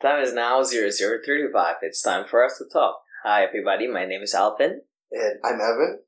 The 0.00 0.08
time 0.08 0.22
is 0.22 0.32
now 0.34 0.62
0035. 0.62 1.76
It's 1.82 2.02
time 2.02 2.26
for 2.28 2.44
us 2.44 2.58
to 2.58 2.64
talk. 2.70 3.00
Hi, 3.24 3.44
everybody. 3.44 3.86
My 3.86 4.04
name 4.04 4.20
is 4.22 4.34
Alvin. 4.34 4.82
And 5.10 5.38
I'm 5.44 5.54
Evan. 5.54 6.00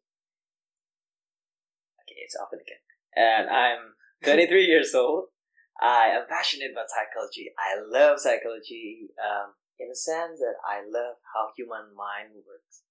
Okay, 2.04 2.20
it's 2.20 2.36
Alvin 2.36 2.60
again. 2.60 2.82
And 3.16 3.48
I'm 3.48 3.94
23 4.24 4.66
years 4.66 4.94
old. 4.94 5.26
I 5.80 6.08
am 6.12 6.26
passionate 6.28 6.72
about 6.72 6.90
psychology. 6.90 7.48
I 7.56 7.80
love 7.80 8.20
psychology 8.20 9.08
um, 9.16 9.54
in 9.78 9.88
the 9.88 9.96
sense 9.96 10.40
that 10.40 10.58
I 10.68 10.82
love 10.84 11.16
how 11.32 11.48
human 11.56 11.94
mind 11.96 12.34
works. 12.34 12.82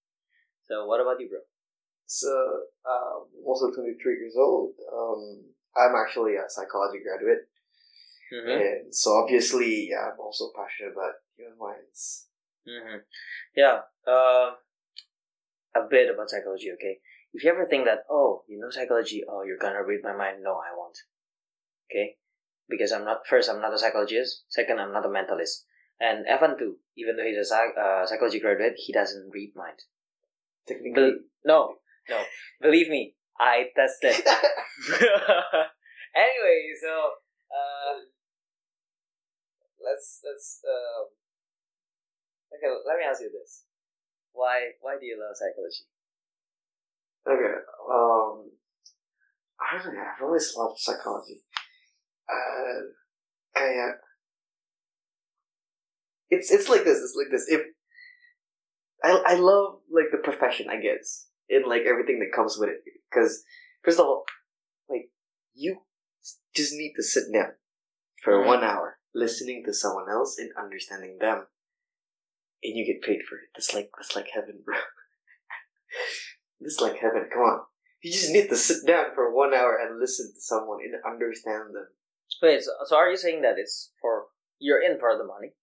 So, 0.67 0.85
what 0.87 1.01
about 1.01 1.19
you, 1.19 1.29
bro? 1.29 1.39
So, 2.07 2.31
um, 2.89 3.27
also 3.45 3.69
23 3.69 4.13
years 4.17 4.35
old. 4.39 4.73
Um, 4.91 5.43
I'm 5.75 5.93
actually 5.93 6.35
a 6.37 6.49
psychology 6.49 6.99
graduate. 7.03 7.46
Mm-hmm. 8.33 8.49
And 8.49 8.95
so, 8.95 9.11
obviously, 9.23 9.89
yeah, 9.91 10.11
I'm 10.11 10.19
also 10.19 10.51
passionate 10.55 10.93
about 10.93 11.13
human 11.35 11.57
minds. 11.57 12.27
Mm-hmm. 12.67 12.97
Yeah. 13.55 13.79
Uh, 14.05 14.51
a 15.75 15.87
bit 15.89 16.13
about 16.13 16.29
psychology, 16.29 16.71
okay? 16.73 16.99
If 17.33 17.43
you 17.43 17.51
ever 17.51 17.65
think 17.65 17.85
that, 17.85 18.03
oh, 18.09 18.43
you 18.47 18.59
know 18.59 18.69
psychology, 18.69 19.23
oh, 19.29 19.43
you're 19.43 19.59
gonna 19.59 19.83
read 19.85 20.01
my 20.03 20.15
mind, 20.15 20.37
no, 20.43 20.53
I 20.53 20.75
won't. 20.75 20.97
Okay? 21.89 22.15
Because 22.67 22.91
I'm 22.91 23.05
not, 23.05 23.27
first, 23.27 23.49
I'm 23.49 23.61
not 23.61 23.73
a 23.73 23.77
psychologist. 23.77 24.43
Second, 24.49 24.79
I'm 24.79 24.91
not 24.91 25.05
a 25.05 25.09
mentalist. 25.09 25.63
And 25.99 26.25
Evan, 26.27 26.57
too, 26.57 26.77
even 26.97 27.15
though 27.15 27.23
he's 27.23 27.37
a 27.37 27.45
psych- 27.45 27.77
uh, 27.79 28.05
psychology 28.05 28.39
graduate, 28.39 28.73
he 28.77 28.93
doesn't 28.93 29.29
read 29.33 29.53
mind. 29.55 29.79
Technically. 30.67 30.93
Bel- 30.93 31.19
no, 31.45 31.75
no. 32.09 32.23
Believe 32.61 32.89
me, 32.89 33.15
I 33.39 33.67
tested. 33.75 34.13
anyway, 36.15 36.73
so, 36.81 37.11
uh, 37.49 37.99
let's, 39.87 40.19
let's, 40.27 40.59
um, 40.67 41.07
okay, 42.51 42.67
let 42.85 42.99
me 42.99 43.07
ask 43.07 43.21
you 43.21 43.31
this. 43.31 43.63
Why, 44.33 44.75
why 44.81 44.99
do 44.99 45.05
you 45.05 45.15
love 45.15 45.35
psychology? 45.39 45.87
Okay. 47.27 47.55
Um, 47.89 48.51
I 49.59 49.83
don't 49.83 49.95
know. 49.95 50.01
I've 50.01 50.23
always 50.23 50.53
loved 50.55 50.79
psychology. 50.79 51.41
Uh, 52.27 52.91
kayak 53.55 53.95
it's 56.29 56.51
it's 56.51 56.69
like 56.69 56.83
this. 56.83 56.99
It's 56.99 57.15
like 57.17 57.31
this. 57.31 57.45
If 57.47 57.61
I 59.03 59.33
I 59.33 59.35
love 59.35 59.79
like 59.91 60.11
the 60.11 60.17
profession, 60.19 60.67
I 60.69 60.79
guess, 60.79 61.27
and 61.49 61.65
like 61.65 61.83
everything 61.83 62.19
that 62.19 62.35
comes 62.35 62.57
with 62.59 62.69
it. 62.69 62.83
Because 63.09 63.43
first 63.83 63.99
of 63.99 64.05
all, 64.05 64.25
like 64.89 65.09
you 65.53 65.79
just 66.55 66.73
need 66.73 66.93
to 66.95 67.03
sit 67.03 67.31
down 67.33 67.53
for 68.23 68.33
Mhm. 68.33 68.45
one 68.47 68.63
hour 68.63 68.96
listening 69.13 69.63
to 69.65 69.73
someone 69.73 70.09
else 70.09 70.37
and 70.37 70.49
understanding 70.57 71.17
them, 71.19 71.47
and 72.63 72.75
you 72.75 72.85
get 72.85 73.01
paid 73.01 73.23
for 73.27 73.35
it. 73.35 73.49
That's 73.55 73.73
like 73.73 73.89
that's 73.97 74.15
like 74.15 74.27
heaven, 74.33 74.59
bro. 74.65 74.75
this 76.61 76.73
is 76.73 76.81
like 76.81 76.97
heaven. 76.97 77.29
Come 77.31 77.43
on. 77.43 77.59
You 78.03 78.11
just 78.11 78.31
need 78.31 78.49
to 78.49 78.55
sit 78.55 78.85
down 78.85 79.05
for 79.15 79.33
one 79.33 79.53
hour 79.53 79.77
and 79.81 79.99
listen 79.99 80.31
to 80.33 80.39
someone 80.39 80.79
and 80.83 80.93
understand 81.05 81.73
them. 81.73 81.87
Wait, 82.41 82.61
so, 82.61 82.71
so 82.85 82.95
are 82.95 83.09
you 83.09 83.17
saying 83.17 83.41
that 83.41 83.55
it's 83.57 83.91
for, 83.99 84.25
you're 84.59 84.81
in 84.81 84.99
for 84.99 85.17
the 85.17 85.23
money? 85.23 85.53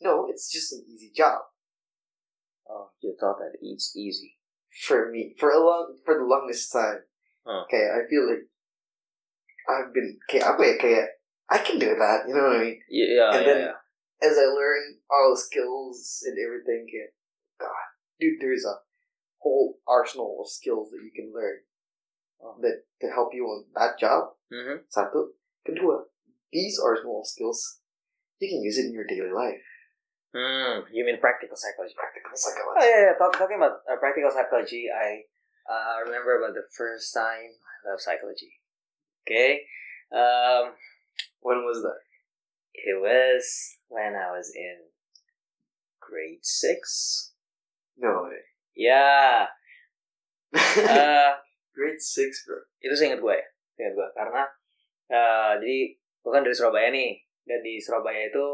No, 0.00 0.26
it's 0.28 0.50
just 0.50 0.72
an 0.72 0.84
easy 0.88 1.12
job 1.16 1.42
Oh, 2.68 2.90
you 3.00 3.14
thought 3.18 3.38
that 3.38 3.58
it's 3.60 3.96
easy. 3.96 4.38
for 4.86 5.10
me 5.10 5.34
for 5.38 5.50
a 5.50 5.64
long 5.64 5.96
for 6.04 6.18
the 6.18 6.24
longest 6.24 6.72
time. 6.72 7.00
Huh. 7.46 7.62
Okay, 7.64 7.88
I 7.94 8.08
feel 8.08 8.26
like 8.28 8.48
I've 9.68 9.94
been 9.94 10.18
okay. 10.28 10.42
I'm 10.42 10.54
okay. 10.60 11.06
I 11.50 11.58
can 11.58 11.78
do 11.78 11.94
that. 11.94 12.24
You 12.28 12.34
know 12.34 12.48
what 12.48 12.56
I 12.56 12.64
mean? 12.64 12.80
Yeah, 12.88 13.06
yeah, 13.14 13.30
And 13.36 13.46
yeah, 13.46 13.52
then- 13.52 13.60
yeah. 13.68 13.76
As 14.22 14.38
I 14.38 14.46
learn 14.48 15.02
all 15.10 15.34
the 15.34 15.40
skills 15.40 16.22
and 16.24 16.38
everything, 16.38 16.86
okay, 16.88 17.12
God, 17.60 17.84
dude, 18.18 18.40
there's 18.40 18.64
a 18.64 18.80
whole 19.42 19.76
arsenal 19.86 20.38
of 20.40 20.48
skills 20.48 20.88
that 20.90 21.02
you 21.04 21.12
can 21.14 21.28
learn 21.34 21.60
Oh. 22.40 22.56
that 22.62 22.84
to 23.00 23.08
help 23.12 23.34
you 23.34 23.44
on 23.44 23.66
that 23.74 23.98
job. 23.98 24.32
Mm-hmm. 24.52 24.84
Satu, 24.88 25.32
kedua, 25.66 26.04
these 26.52 26.78
arsenal 26.80 27.20
of 27.20 27.26
skills 27.26 27.80
you 28.38 28.48
can 28.48 28.62
use 28.62 28.76
it 28.78 28.86
in 28.86 28.92
your 28.92 29.04
daily 29.08 29.32
life. 29.32 29.64
Hmm, 30.34 30.84
you 30.92 31.04
mean 31.04 31.20
practical 31.20 31.56
psychology? 31.56 31.94
Practical 31.96 32.32
Oh 32.32 32.36
psychology. 32.36 32.84
yeah, 32.84 33.00
yeah. 33.12 33.14
Talk, 33.16 33.32
talking 33.38 33.56
about 33.56 33.80
uh, 33.88 33.96
practical 33.96 34.30
psychology, 34.30 34.88
I 34.92 35.24
uh, 35.68 36.04
remember 36.04 36.36
about 36.40 36.54
the 36.54 36.64
first 36.76 37.12
time 37.14 37.52
I 37.54 37.74
love 37.90 38.00
psychology. 38.00 38.60
Okay, 39.24 39.62
um, 40.12 40.72
When 41.44 41.60
was 41.68 41.84
that? 41.84 42.00
it 42.74 42.98
was 42.98 43.46
when 43.88 44.18
I 44.18 44.34
was 44.34 44.50
in 44.50 44.90
grade 46.02 46.42
six. 46.42 47.32
No 47.96 48.26
way. 48.26 48.42
Ya, 48.74 49.46
eh, 50.50 51.30
Grade 51.74 52.02
six, 52.02 52.46
bro. 52.46 52.58
itu 52.82 52.94
seingat 52.94 53.22
gue, 53.22 53.38
seingat 53.78 53.94
gue 53.94 54.08
karena 54.14 54.42
eh, 55.10 55.52
jadi 55.62 55.78
gue 55.94 56.30
kan 56.30 56.42
dari 56.42 56.54
Surabaya 56.54 56.90
nih, 56.90 57.18
dan 57.46 57.62
di 57.62 57.78
Surabaya 57.78 58.26
itu 58.26 58.46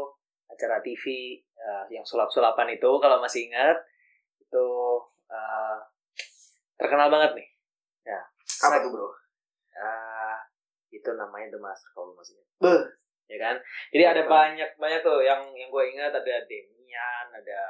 acara 0.45 0.77
TV 0.85 1.37
eh, 1.41 1.85
yang 1.89 2.05
sulap-sulapan 2.05 2.77
itu 2.77 2.89
kalau 3.01 3.17
masih 3.17 3.49
ingat 3.49 3.77
itu 4.37 4.67
eh, 5.29 5.77
terkenal 6.77 7.09
banget 7.09 7.33
nih. 7.33 7.49
Apa 8.61 8.77
tuh, 8.85 8.93
bro? 8.93 9.09
Eh, 9.73 10.10
itu 10.91 11.09
namanya 11.11 11.47
The 11.49 11.59
Master 11.59 11.89
kalau 11.91 12.11
masih 12.11 12.35
ingat. 12.35 12.47
Beuh. 12.59 12.83
ya 13.25 13.37
kan 13.39 13.55
jadi 13.89 14.03
ada 14.09 14.21
banyak 14.25 14.69
banyak 14.75 14.99
tuh 14.99 15.19
yang 15.21 15.39
yang 15.51 15.67
gue 15.67 15.83
ingat 15.89 16.11
ada 16.11 16.35
Demian 16.43 17.25
ada 17.31 17.61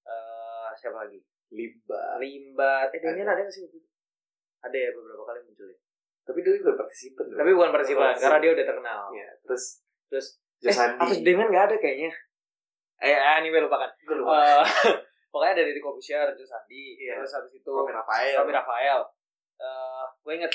eh 0.00 0.70
siapa 0.72 1.02
lagi 1.02 1.18
Limba. 1.50 2.14
Limba 2.16 2.86
eh 2.86 2.96
Demian 2.96 3.26
Ada. 3.26 3.40
nggak 3.40 3.50
sih 3.50 3.62
waktu 3.62 3.76
itu? 3.76 3.88
ada 4.60 4.76
ya 4.76 4.90
beberapa 4.90 5.24
kali 5.24 5.40
muncul 5.42 5.66
ya 5.66 5.78
Tapi 6.22 6.38
dulu 6.40 6.56
juga 6.56 6.72
partisipan. 6.78 7.26
tapi 7.32 7.50
bukan 7.50 7.70
partisipan 7.70 8.14
karena 8.14 8.38
dia 8.38 8.50
udah 8.52 8.66
terkenal 8.66 9.02
Iya, 9.10 9.28
terus 9.42 9.64
terus 10.06 10.26
eh 10.60 10.68
Jasandi. 10.68 11.00
atau 11.02 11.14
Demian 11.20 11.48
nggak 11.48 11.66
ada 11.66 11.76
kayaknya 11.76 12.10
eh 13.00 13.16
anyway 13.34 13.58
lupakan 13.58 13.90
Gue 14.00 14.14
lupa. 14.14 14.62
Eh, 14.62 14.64
pokoknya 15.32 15.52
ada 15.56 15.64
di 15.66 15.80
Kobusier 15.80 16.28
Jasandi 16.30 16.82
Iya. 17.00 17.18
terus 17.18 17.34
habis 17.34 17.50
itu 17.52 17.66
Robin 17.68 17.96
Rafael. 17.96 18.36
Robi 18.36 18.52
Rafael 18.52 19.00
eh 19.58 20.04
gue 20.20 20.32
inget 20.36 20.52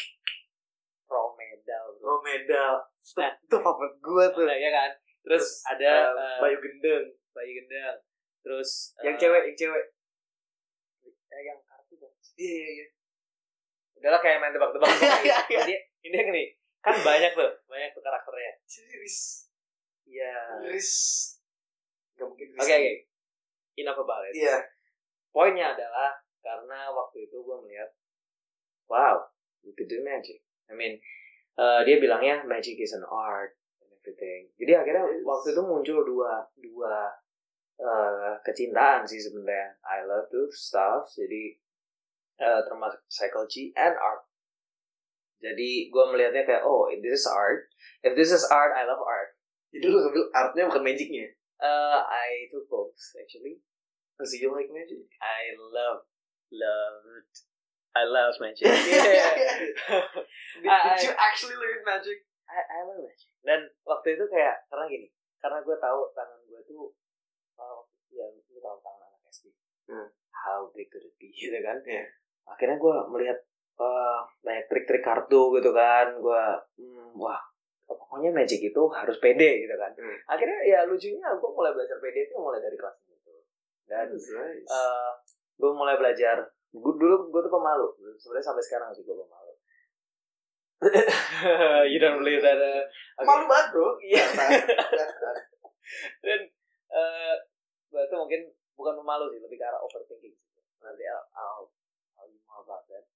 Romedal 1.05 1.85
bro 1.97 2.05
Oh, 2.05 2.19
medal. 2.21 2.73
Itu, 2.97 3.21
Nah. 3.21 3.31
itu 3.37 3.55
favorit 3.57 3.95
gue 3.97 4.25
tuh. 4.33 4.43
Nah, 4.43 4.57
ya 4.57 4.69
kan 4.69 4.91
terus, 5.21 5.61
ada 5.65 5.91
eh, 6.09 6.21
eh, 6.21 6.37
Bayu 6.41 6.57
Gendeng. 6.59 7.05
Bayi 7.31 7.51
Gendang. 7.57 7.97
Terus 8.41 8.93
Yang 9.01 9.15
eh, 9.15 9.19
cewek, 9.21 9.41
yang 9.45 9.57
cewek. 9.57 9.83
eh, 11.05 11.41
yang 11.43 11.59
kartu 11.61 11.93
kan. 11.97 12.11
Iya, 12.35 12.53
iya, 12.53 12.69
iya. 12.71 12.85
Udahlah 13.97 14.21
kayak 14.21 14.37
main 14.37 14.53
tebak-tebak. 14.53 14.85
Pokoknya 14.85 15.17
Iya, 15.25 15.37
iya. 15.65 15.79
Ini 16.05 16.17
gini, 16.21 16.43
kan 16.79 16.93
banyak 17.01 17.33
tuh, 17.33 17.49
banyak 17.65 17.89
tuh 17.91 18.03
karakternya. 18.05 18.51
Riz. 18.93 19.49
Iya. 20.05 20.33
Riz. 20.69 20.91
Gak 22.13 22.29
mungkin. 22.29 22.53
Oke 22.55 22.69
oke. 22.69 22.93
Enough 23.75 23.99
about 23.99 24.23
it. 24.29 24.37
Iya. 24.37 24.57
Poinnya 25.33 25.73
adalah 25.73 26.13
karena 26.39 26.93
waktu 26.93 27.25
itu 27.25 27.41
gue 27.41 27.57
melihat, 27.65 27.89
wow, 28.85 29.25
you 29.65 29.73
could 29.73 29.89
do 29.89 29.99
magic. 29.99 30.44
I 30.69 30.73
mean, 30.73 30.97
eh, 31.55 31.81
dia 31.85 31.97
bilangnya 32.01 32.43
magic 32.45 32.81
is 32.81 32.93
an 32.93 33.05
art 33.05 33.55
and 33.81 33.89
everything. 33.95 34.49
Jadi 34.57 34.71
akhirnya 34.73 35.05
Yes. 35.05 35.23
waktu 35.23 35.47
itu 35.53 35.61
muncul 35.61 35.99
dua 36.03 36.45
dua 36.57 37.13
eh, 37.75 38.33
kecintaan 38.41 39.03
sih 39.03 39.19
sebenarnya. 39.19 39.77
I 39.83 40.07
love 40.07 40.27
to 40.31 40.49
stuff. 40.51 41.09
Jadi 41.13 41.59
eh, 42.41 42.61
termasuk 42.65 43.01
psychology 43.07 43.71
and 43.75 43.95
art. 43.95 44.25
Jadi 45.43 45.91
gue 45.93 46.03
melihatnya 46.09 46.47
kayak 46.47 46.63
oh 46.65 46.89
this 47.03 47.21
is 47.21 47.27
art. 47.29 47.69
If 48.01 48.17
this 48.17 48.31
is 48.31 48.47
art, 48.49 48.73
I 48.73 48.87
love 48.87 49.03
art. 49.03 49.35
Jadi 49.75 49.91
lu 49.91 49.99
ngambil 49.99 50.31
artnya 50.31 50.63
bukan 50.71 50.83
magicnya. 50.87 51.27
Uh, 51.59 52.03
I 52.03 52.51
took 52.51 52.67
both 52.67 52.95
actually. 53.15 53.59
Does 54.15 54.31
you 54.35 54.51
like 54.51 54.71
magic? 54.71 55.07
I 55.19 55.55
love 55.55 56.07
loved. 56.51 57.35
I 57.95 58.03
love 58.03 58.35
magic. 58.43 58.67
Yeah. 60.65 60.83
Did, 60.95 61.03
you 61.03 61.13
actually 61.15 61.55
learn 61.55 61.83
magic? 61.83 62.27
I, 62.47 62.59
I 62.59 62.79
love 62.83 62.99
magic. 63.03 63.27
Dan 63.43 63.71
waktu 63.87 64.19
itu 64.19 64.23
kayak 64.27 64.67
karena 64.67 64.85
gini, 64.87 65.07
karena 65.39 65.63
gue 65.63 65.75
tahu 65.79 65.99
tangan 66.15 66.39
gue 66.47 66.61
tuh, 66.67 66.91
oh, 67.59 67.79
ya 68.11 68.25
lu 68.31 68.59
tahu 68.59 68.77
tangan 68.83 69.01
anak 69.03 69.21
SD. 69.31 69.51
Hmm. 69.87 70.07
How 70.31 70.67
big 70.75 70.91
could 70.91 71.07
it 71.07 71.15
be 71.15 71.31
gitu 71.39 71.59
kan? 71.63 71.79
Iya. 71.87 72.03
Akhirnya 72.47 72.77
gue 72.79 72.95
melihat 73.15 73.39
eh, 73.79 74.19
banyak 74.43 74.65
trik-trik 74.67 75.03
kartu 75.03 75.55
gitu 75.59 75.71
kan, 75.71 76.19
gue 76.19 76.43
hmm, 76.79 77.15
wah 77.15 77.39
pokoknya 77.85 78.33
magic 78.33 78.59
itu 78.63 78.83
harus 78.91 79.19
pede 79.19 79.67
gitu 79.67 79.75
kan. 79.75 79.91
Hmm. 79.95 80.17
Akhirnya 80.31 80.59
ya 80.67 80.79
lucunya 80.87 81.27
gue 81.35 81.49
mulai 81.51 81.71
belajar 81.71 81.99
pede 81.99 82.27
itu 82.27 82.35
mulai 82.39 82.59
dari 82.59 82.75
kelas 82.79 82.95
itu. 83.11 83.33
Dan 83.85 84.07
nice. 84.11 84.31
eh 84.67 85.11
gue 85.55 85.71
mulai 85.71 85.95
belajar 85.95 86.54
gue 86.75 86.93
dulu 86.99 87.15
gue 87.31 87.41
tuh 87.41 87.53
pemalu 87.53 87.87
sebenarnya 88.19 88.45
sampai 88.51 88.63
sekarang 88.63 88.89
sih 88.91 89.07
gue 89.07 89.15
pemalu 89.15 89.53
you 91.91 91.97
don't 91.97 92.19
believe 92.19 92.43
that 92.43 92.59
uh, 92.59 92.83
okay. 93.17 93.25
Malu 93.25 93.47
banget 93.47 93.73
bro. 93.73 93.95
Iya. 94.05 94.25
Dan 96.21 96.41
eh 96.91 97.35
itu 97.95 98.15
mungkin 98.19 98.41
bukan 98.75 98.93
pemalu 98.99 99.31
sih 99.31 99.39
lebih 99.39 99.57
ke 99.57 99.65
arah 99.65 99.79
overthinking 99.79 100.35
nanti 100.83 101.03
I'll, 101.07 101.25
I'll, 101.33 101.65
I'll 102.19 102.29
be 102.29 102.39
more 102.45 102.61
about 102.61 102.85
that 102.91 103.07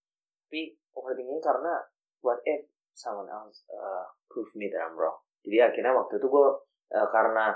tapi 0.50 0.80
overthinking 0.96 1.44
karena 1.44 1.86
what 2.26 2.42
if 2.48 2.66
someone 2.96 3.30
else 3.30 3.68
uh, 3.70 4.08
prove 4.32 4.50
me 4.58 4.72
that 4.72 4.82
I'm 4.82 4.98
wrong 4.98 5.20
jadi 5.46 5.70
akhirnya 5.70 5.94
waktu 5.94 6.18
itu 6.18 6.28
gue 6.32 6.48
uh, 6.96 7.08
karena 7.12 7.54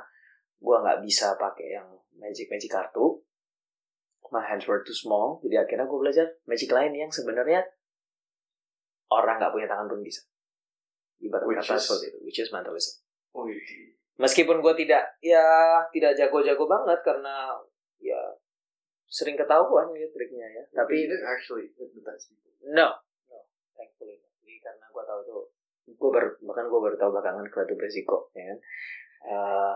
gue 0.62 0.76
nggak 0.78 1.00
bisa 1.02 1.34
pakai 1.40 1.80
yang 1.80 1.88
magic 2.20 2.52
magic 2.52 2.70
kartu 2.70 3.23
my 4.34 4.42
hands 4.42 4.66
were 4.66 4.82
too 4.82 4.96
small 4.96 5.38
jadi 5.46 5.62
akhirnya 5.62 5.86
gue 5.86 6.00
belajar 6.02 6.26
magic 6.50 6.74
lain 6.74 6.92
yang 6.98 7.14
sebenarnya 7.14 7.62
orang 9.14 9.38
nggak 9.38 9.54
punya 9.54 9.70
tangan 9.70 9.86
pun 9.86 10.02
bisa. 10.02 10.26
Ibarat 11.22 11.46
Which 11.46 11.62
kata 11.62 11.78
is- 11.78 11.86
seperti 11.86 12.06
itu 12.10 12.18
which 12.26 12.40
is 12.42 12.50
mentalism. 12.50 13.06
Oh, 13.38 13.46
meskipun 14.18 14.62
gue 14.62 14.74
tidak 14.78 15.06
ya 15.22 15.46
tidak 15.90 16.14
jago-jago 16.14 16.66
banget 16.66 17.00
karena 17.02 17.54
ya 17.98 18.20
sering 19.10 19.38
ketahuan 19.38 19.90
ya 19.94 20.06
triknya 20.10 20.46
ya 20.50 20.64
Tapi 20.74 21.06
tapi 21.06 21.10
didn't 21.10 21.26
actually 21.26 21.66
no 22.74 22.90
no 23.30 23.40
thankfully 23.74 24.22
jadi 24.42 24.54
karena 24.62 24.86
gue 24.90 25.04
tahu 25.06 25.20
itu 25.22 25.38
gue 25.94 26.10
baru 26.14 26.30
bahkan 26.46 26.66
gue 26.70 26.80
baru 26.82 26.96
tahu 26.98 27.10
belakangan 27.14 27.46
kalau 27.50 27.66
itu 27.66 27.76
beresiko 27.78 28.18
ya 28.34 28.44
kan? 28.54 28.60
Eh, 29.24 29.74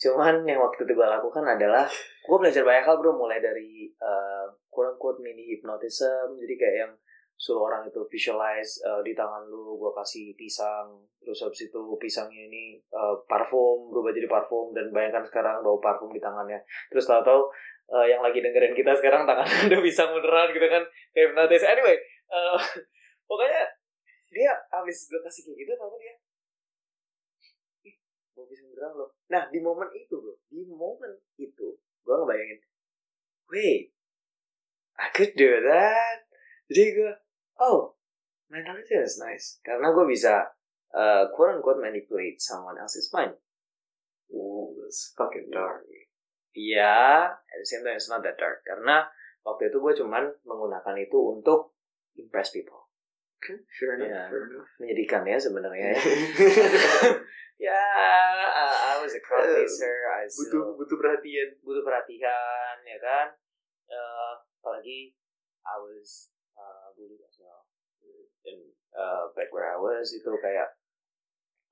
cuman 0.00 0.42
yang 0.48 0.58
waktu 0.64 0.88
itu 0.88 0.92
gue 0.96 1.04
lakukan 1.04 1.44
adalah 1.44 1.84
gue 2.24 2.36
belajar 2.40 2.64
banyak 2.64 2.84
hal 2.88 2.96
bro. 2.96 3.12
Mulai 3.12 3.38
dari 3.44 3.92
uh, 4.00 4.48
quote 4.72 4.96
unquote 4.96 5.20
mini 5.20 5.44
hypnotism. 5.52 6.40
Jadi 6.40 6.54
kayak 6.56 6.76
yang 6.88 6.92
suruh 7.36 7.72
orang 7.72 7.88
itu 7.88 8.00
visualize 8.08 8.80
uh, 8.84 9.00
di 9.04 9.12
tangan 9.12 9.44
lu 9.44 9.76
gue 9.76 9.92
kasih 9.92 10.32
pisang. 10.40 11.04
Terus 11.20 11.44
habis 11.44 11.68
itu 11.68 11.80
pisangnya 12.00 12.48
ini 12.48 12.80
uh, 12.96 13.20
parfum 13.28 13.92
berubah 13.92 14.16
jadi 14.16 14.26
parfum. 14.26 14.72
Dan 14.72 14.88
bayangkan 14.88 15.28
sekarang 15.28 15.60
bau 15.60 15.76
parfum 15.76 16.08
di 16.08 16.20
tangannya. 16.20 16.64
Terus 16.88 17.04
tahu-tahu 17.04 17.52
uh, 17.92 18.06
yang 18.06 18.22
lagi 18.22 18.38
dengerin 18.40 18.72
kita 18.72 18.94
sekarang 18.96 19.26
tangan 19.26 19.46
ada 19.46 19.76
pisang 19.84 20.14
beneran 20.14 20.48
gitu 20.54 20.66
kan 20.70 20.82
kayak 21.12 21.66
anyway 21.66 21.98
uh, 22.30 22.58
pokoknya 23.28 23.66
dia 24.30 24.54
abis 24.70 25.10
gue 25.10 25.20
kasih 25.26 25.42
kayak 25.50 25.58
gitu 25.66 25.72
tahu 25.74 25.98
dia 25.98 26.14
bau 28.50 28.58
pisang 28.58 28.66
beneran 28.74 28.92
loh 28.98 29.10
nah 29.30 29.46
di 29.46 29.62
momen 29.62 29.86
itu 29.94 30.18
bro 30.18 30.34
di 30.50 30.66
momen 30.66 31.14
itu 31.38 31.78
gue 31.78 32.14
ngebayangin 32.18 32.58
wait 33.46 33.94
I 34.98 35.06
could 35.14 35.38
do 35.38 35.62
that 35.70 36.26
jadi 36.66 36.98
gue 36.98 37.12
oh 37.62 37.94
mentality 38.50 38.98
is 38.98 39.22
nice 39.22 39.62
karena 39.62 39.94
gue 39.94 40.02
bisa 40.10 40.50
uh, 40.90 41.30
quote 41.30 41.62
unquote 41.62 41.78
manipulate 41.78 42.42
someone 42.42 42.74
else's 42.74 43.14
mind 43.14 43.38
Oh, 44.30 44.70
that's 44.78 45.10
fucking 45.18 45.50
dark. 45.50 45.82
Iya, 46.54 47.34
at 47.34 47.58
the 47.62 47.66
same 47.66 47.82
time 47.82 47.98
it's 47.98 48.10
not 48.10 48.22
that 48.22 48.38
dark 48.38 48.62
karena 48.66 49.06
waktu 49.42 49.70
itu 49.70 49.78
gue 49.78 49.94
cuman 50.02 50.30
menggunakan 50.46 50.94
itu 51.02 51.18
untuk 51.18 51.74
impress 52.18 52.54
people. 52.54 52.90
Okay, 53.38 53.58
fair 53.70 53.98
enough. 53.98 54.10
Yeah. 54.10 54.26
Fair 54.30 54.42
enough. 54.50 54.70
Menyedihkan 54.82 55.22
ya 55.26 55.38
sebenarnya 55.38 55.94
ya. 57.60 57.76
ya, 57.76 58.48
uh, 58.48 58.76
I 58.90 58.94
was 59.04 59.12
a 59.12 59.20
crowd 59.20 59.44
pleaser, 59.44 60.08
I 60.08 60.24
butuh 60.24 60.48
still 60.48 60.66
butuh 60.80 60.96
perhatian. 60.96 61.60
butuh 61.60 61.84
perhatian 61.84 62.76
ya 62.88 62.98
kan. 63.04 63.26
Uh, 63.90 64.40
apalagi 64.60 65.12
I 65.66 65.76
was 65.76 66.32
uh, 66.56 66.88
bullied 66.96 67.20
as 67.20 67.36
well. 67.36 67.68
And 68.48 68.72
uh, 68.96 69.28
back 69.36 69.52
where 69.52 69.68
I 69.68 69.76
was 69.76 70.16
itu 70.16 70.30
kayak 70.40 70.72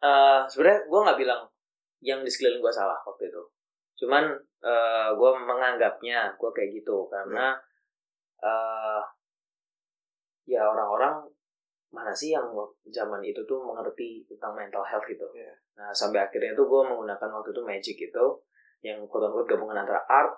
uh, 0.04 0.44
sebenarnya 0.44 0.84
gue 0.84 1.00
nggak 1.00 1.20
bilang 1.20 1.42
yang 2.04 2.20
di 2.22 2.30
sekeliling 2.30 2.60
gue 2.60 2.72
salah 2.74 3.00
waktu 3.02 3.32
itu. 3.32 3.42
Cuman 4.04 4.30
uh, 4.62 5.08
gue 5.16 5.30
menganggapnya 5.42 6.36
gue 6.36 6.50
kayak 6.52 6.70
gitu 6.76 7.08
karena 7.10 7.56
uh, 8.44 9.02
ya 10.46 10.64
orang-orang 10.64 11.28
mana 11.88 12.12
sih 12.12 12.36
yang 12.36 12.52
zaman 12.92 13.24
itu 13.24 13.40
tuh 13.48 13.64
mengerti 13.64 14.24
tentang 14.28 14.52
mental 14.52 14.84
health 14.84 15.08
gitu. 15.08 15.24
Iya. 15.32 15.52
Nah 15.80 15.88
sampai 15.92 16.20
akhirnya 16.20 16.52
tuh 16.52 16.68
gue 16.68 16.80
menggunakan 16.84 17.28
waktu 17.32 17.50
itu 17.52 17.62
magic 17.64 17.96
itu 17.96 18.26
yang 18.84 19.00
quote 19.08 19.32
unquote 19.32 19.48
gabungan 19.48 19.82
antara 19.82 20.04
art 20.06 20.36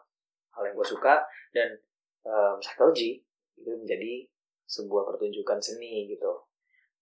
hal 0.54 0.62
yang 0.66 0.74
gue 0.78 0.86
suka 0.86 1.22
dan 1.50 1.74
um, 2.22 2.56
psychology 2.62 3.20
itu 3.58 3.70
menjadi 3.74 4.30
sebuah 4.70 5.10
pertunjukan 5.10 5.58
seni 5.58 6.06
gitu. 6.06 6.30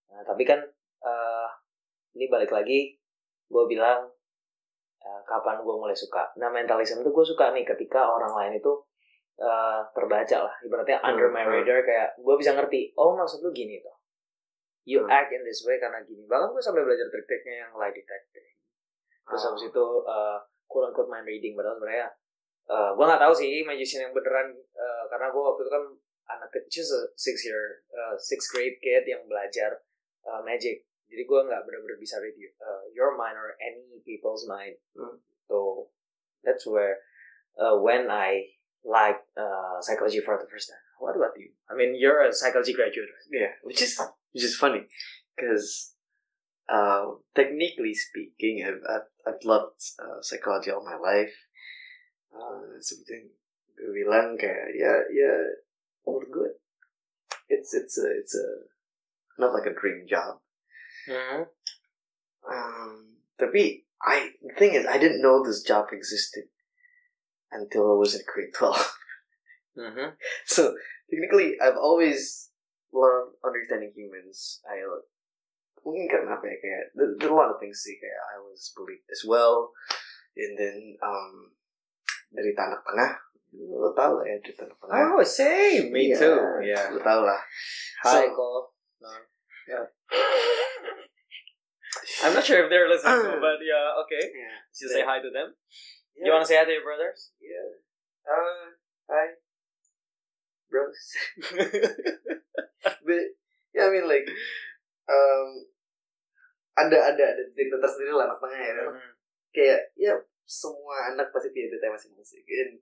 Nah 0.09 0.25
tapi 0.25 0.41
kan 0.43 0.57
uh, 1.05 1.49
ini 2.17 2.25
balik 2.25 2.49
lagi 2.49 2.97
gue 3.49 3.63
bilang 3.69 4.09
uh, 5.05 5.21
kapan 5.29 5.61
gue 5.61 5.75
mulai 5.77 5.93
suka. 5.93 6.33
Nah 6.41 6.49
mentalism 6.49 7.05
tuh 7.05 7.13
gue 7.13 7.25
suka 7.25 7.53
nih 7.53 7.63
ketika 7.69 8.09
orang 8.09 8.33
lain 8.33 8.57
itu 8.57 8.73
uh, 9.39 9.81
terbaca 9.93 10.37
lah 10.49 10.55
ibaratnya 10.65 10.97
under 11.05 11.29
my 11.31 11.45
radar 11.45 11.85
kayak 11.85 12.17
gue 12.17 12.35
bisa 12.35 12.57
ngerti 12.57 12.91
oh 12.99 13.15
maksud 13.15 13.45
lu 13.45 13.53
gini 13.55 13.79
tuh 13.79 13.98
you 14.89 15.05
Hmm. 15.05 15.13
act 15.13 15.29
in 15.29 15.45
this 15.45 15.61
way 15.61 15.77
karena 15.77 16.01
gini. 16.01 16.25
Bahkan 16.25 16.49
gue 16.49 16.63
sampai 16.63 16.81
belajar 16.81 17.05
trik-triknya 17.13 17.69
yang 17.69 17.71
lie 17.77 17.93
detecting. 17.93 18.49
Terus 19.29 19.43
habis 19.45 19.69
itu 19.69 19.85
uh, 20.09 20.41
quote 20.65 20.89
unquote 20.89 21.13
mind 21.13 21.29
reading. 21.29 21.53
Padahal 21.53 21.77
sebenarnya 21.77 22.07
uh, 22.65 22.89
gue 22.97 23.05
nggak 23.05 23.21
tahu 23.21 23.33
sih 23.37 23.61
magician 23.61 24.09
yang 24.09 24.13
beneran 24.17 24.49
uh, 24.73 25.03
karena 25.05 25.29
gue 25.29 25.43
waktu 25.45 25.61
itu 25.61 25.71
kan 25.71 25.85
anak 26.29 26.49
kecil 26.49 26.81
se- 26.85 27.09
six 27.13 27.45
year 27.45 27.85
uh, 27.93 28.17
sixth 28.17 28.49
grade 28.49 28.81
kid 28.81 29.05
yang 29.05 29.21
belajar 29.29 29.85
uh, 30.25 30.41
magic. 30.41 30.89
Jadi 31.09 31.25
gue 31.25 31.39
nggak 31.45 31.61
bener-bener 31.65 31.97
bisa 31.97 32.17
read 32.21 32.37
you, 32.37 32.49
uh, 32.61 32.85
your 32.93 33.13
mind 33.13 33.37
or 33.37 33.53
any 33.61 34.01
people's 34.01 34.49
mind. 34.49 34.77
Hmm. 34.97 35.21
so 35.49 35.89
that's 36.45 36.69
where 36.69 37.01
uh, 37.57 37.73
when 37.81 38.05
I 38.09 38.53
like 38.85 39.25
uh, 39.33 39.81
psychology 39.81 40.21
for 40.21 40.37
the 40.37 40.45
first 40.45 40.69
time. 40.69 40.81
What 41.01 41.17
about 41.17 41.33
you? 41.37 41.49
I 41.65 41.73
mean 41.73 41.97
you're 41.97 42.21
a 42.21 42.29
psychology 42.33 42.73
graduate 42.77 43.09
right? 43.09 43.27
Yeah, 43.29 43.53
which 43.65 43.81
is 43.81 43.97
which 44.33 44.43
is 44.43 44.55
funny 44.55 44.85
because 45.35 45.93
uh, 46.69 47.05
technically 47.35 47.93
speaking, 47.93 48.63
I've 48.65 48.83
I've, 48.87 49.09
I've 49.25 49.43
loved 49.43 49.81
uh, 49.99 50.21
psychology 50.21 50.71
all 50.71 50.85
my 50.85 50.97
life. 50.97 51.33
Uh, 52.29 52.77
gue 53.79 53.95
bilang 53.95 54.35
kayak 54.35 54.75
ya 54.75 54.91
ya 55.07 55.31
menurut 56.03 56.27
gue 56.29 56.51
it's 57.47 57.71
it's 57.71 57.95
a 57.95 58.07
it's 58.11 58.35
a 58.35 58.47
not 59.39 59.55
like 59.55 59.65
a 59.65 59.73
dream 59.73 60.03
job. 60.03 60.43
Hmm. 61.07 61.47
Um, 62.43 63.23
tapi 63.39 63.87
I 64.03 64.35
the 64.43 64.55
thing 64.59 64.75
is 64.75 64.85
I 64.85 64.99
didn't 64.99 65.23
know 65.23 65.41
this 65.41 65.63
job 65.63 65.89
existed 65.95 66.51
until 67.49 67.87
I 67.89 67.95
was 67.97 68.13
in 68.13 68.21
grade 68.27 68.53
twelve. 68.53 68.77
Mhm. 69.79 70.11
So 70.43 70.75
technically, 71.07 71.55
I've 71.55 71.79
always 71.79 72.48
loved 72.93 73.37
understanding 73.45 73.93
humans. 73.95 74.61
I 74.65 74.81
mungkin 75.79 76.11
karena 76.11 76.35
apa 76.35 76.45
ya 76.45 76.57
kayak 76.59 76.83
there, 76.93 77.11
there's 77.15 77.31
a 77.31 77.35
lot 77.35 77.49
of 77.53 77.57
things 77.61 77.79
sih 77.79 77.95
kayak 77.97 78.19
I 78.35 78.37
was 78.43 78.71
bullied 78.75 79.03
as 79.07 79.23
well, 79.23 79.71
and 80.35 80.53
then 80.59 80.77
um 80.99 81.55
dari 82.29 82.51
tanah 82.53 82.83
tengah 82.83 83.11
lo 83.55 83.89
tau 83.97 84.21
lah 84.21 84.25
ya 84.27 84.37
dari 84.43 84.53
tanah 84.53 84.75
tengah. 84.77 85.17
Oh, 85.17 85.23
same. 85.25 85.89
Me 85.89 86.13
Iya, 86.13 86.17
too. 86.21 86.37
Yeah. 86.61 86.85
Lo 86.93 86.99
tau 87.01 87.25
lah. 87.25 87.41
Hi, 88.05 88.29
So- 88.29 88.69
No. 88.99 89.09
Yeah. 89.65 89.85
I'm 92.23 92.33
not 92.35 92.43
sure 92.43 92.59
if 92.63 92.67
they're 92.69 92.89
listening, 92.91 93.39
but 93.39 93.57
yeah, 93.63 93.95
okay. 94.03 94.19
Yeah. 94.27 94.57
You 94.75 94.87
say 94.91 95.03
hi 95.07 95.23
to 95.23 95.31
them. 95.31 95.55
Yeah. 96.13 96.27
You 96.27 96.29
want 96.35 96.43
to 96.43 96.49
say 96.51 96.59
hi 96.59 96.67
to 96.67 96.73
your 96.75 96.83
brothers? 96.83 97.31
Yeah. 97.39 97.79
Uh, 98.27 98.75
hi, 99.07 99.39
bros. 100.69 100.99
but 103.05 103.23
yeah, 103.73 103.85
I 103.85 103.91
mean 103.91 104.07
like 104.07 104.29
um 105.09 105.49
ada 106.79 106.97
ada 107.11 107.23
ada 107.35 107.43
cerita 107.51 107.75
tersendiri 107.81 108.15
lah 108.15 108.31
anak 108.31 108.39
tengah 108.39 108.59
ya. 108.61 108.73
Mhm. 108.87 109.11
Kayak 109.51 109.81
ya 109.99 110.13
semua 110.49 111.13
anak 111.13 111.29
pasti 111.29 111.53
punya 111.53 111.69
cerita 111.69 111.93
masing-masing. 111.93 112.41
And, 112.47 112.73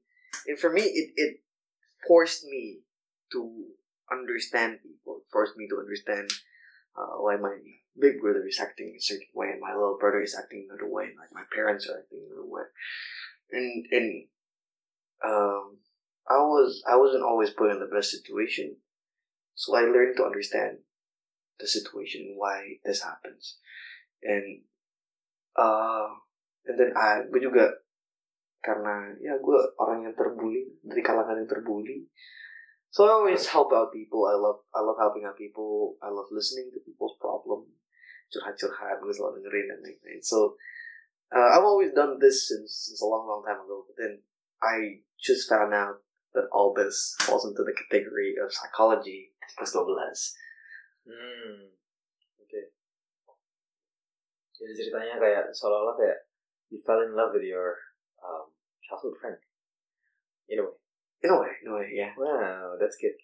and 0.47 0.57
for 0.59 0.71
me, 0.71 0.87
it 0.87 1.11
it 1.17 1.31
forced 2.07 2.47
me 2.47 2.85
to 3.35 3.73
understand 4.07 4.79
people. 4.79 5.25
It 5.25 5.27
forced 5.33 5.59
me 5.59 5.67
to 5.67 5.81
understand 5.83 6.31
uh, 6.95 7.19
why 7.19 7.35
my 7.35 7.59
big 7.99 8.21
brother 8.21 8.45
is 8.47 8.61
acting 8.61 8.95
a 8.95 9.01
certain 9.01 9.27
way 9.33 9.51
and 9.51 9.59
my 9.59 9.73
little 9.73 9.97
brother 9.99 10.21
is 10.21 10.37
acting 10.37 10.69
another 10.69 10.87
way, 10.87 11.11
like 11.17 11.33
my 11.33 11.43
parents 11.51 11.89
are 11.89 11.99
acting 11.99 12.23
another 12.29 12.47
way. 12.47 12.65
And 13.51 13.83
and 13.91 14.07
was 16.57 16.81
I 16.89 16.97
wasn't 16.97 17.21
always 17.21 17.53
put 17.53 17.69
in 17.69 17.77
the 17.77 17.93
best 17.93 18.09
situation, 18.09 18.81
so 19.53 19.77
I 19.77 19.85
learned 19.85 20.17
to 20.17 20.25
understand 20.25 20.81
the 21.61 21.69
situation 21.69 22.33
why 22.33 22.81
this 22.81 23.05
happens, 23.05 23.61
and 24.25 24.65
uh, 25.53 26.17
and 26.65 26.75
then 26.81 26.97
I 26.97 27.29
gue 27.29 27.37
juga 27.37 27.85
karena 28.65 29.13
ya 29.21 29.37
gue 29.37 29.59
orang 29.77 30.09
yang 30.09 30.17
terbully 30.17 30.81
dari 30.81 31.05
kalangan 31.05 31.37
yang 31.37 31.49
terbully, 31.49 32.09
so 32.89 33.05
I 33.05 33.13
always 33.13 33.45
help 33.53 33.69
out 33.69 33.93
people. 33.93 34.25
I 34.25 34.33
love 34.33 34.65
I 34.73 34.81
love 34.81 34.97
helping 34.97 35.29
out 35.29 35.37
people. 35.37 36.01
I 36.01 36.09
love 36.09 36.33
listening 36.33 36.73
to 36.73 36.81
people's 36.81 37.13
problem, 37.21 37.69
curhat-curhat 38.33 39.05
gue 39.05 39.13
selalu 39.13 39.45
dengerin 39.45 39.65
dan 39.69 39.79
lain-lain. 39.85 40.21
So 40.25 40.57
uh, 41.29 41.53
I've 41.53 41.67
always 41.67 41.93
done 41.93 42.17
this 42.17 42.49
since 42.49 42.89
since 42.89 42.99
a 43.03 43.07
long, 43.07 43.27
long 43.27 43.45
time 43.45 43.61
ago. 43.61 43.85
But 43.85 43.95
then 43.99 44.25
I 44.59 45.05
just 45.21 45.47
found 45.47 45.73
out 45.73 46.06
that 46.37 46.45
all 46.53 46.71
this 46.77 47.17
falls 47.25 47.49
into 47.49 47.65
the 47.65 47.73
category 47.73 48.37
of 48.37 48.53
psychology 48.53 49.33
plus 49.57 49.73
12. 49.73 49.89
Hmm. 51.09 51.73
Oke. 52.37 52.61
Jadi 54.53 54.71
ceritanya 54.77 55.17
kayak 55.17 55.49
seolah-olah 55.49 55.97
kayak 55.97 56.29
you 56.69 56.77
fell 56.85 57.01
in 57.01 57.17
love 57.17 57.33
with 57.33 57.45
your 57.45 57.77
um, 58.21 58.53
childhood 58.85 59.17
friend. 59.17 59.37
In 60.47 60.61
a 60.61 60.63
way. 60.63 60.77
In 61.25 61.29
a 61.33 61.37
way, 61.41 61.51
in 61.65 61.67
a 61.67 61.73
way, 61.73 61.87
yeah. 61.97 62.13
Wow, 62.13 62.77
that's 62.77 63.01
good. 63.01 63.17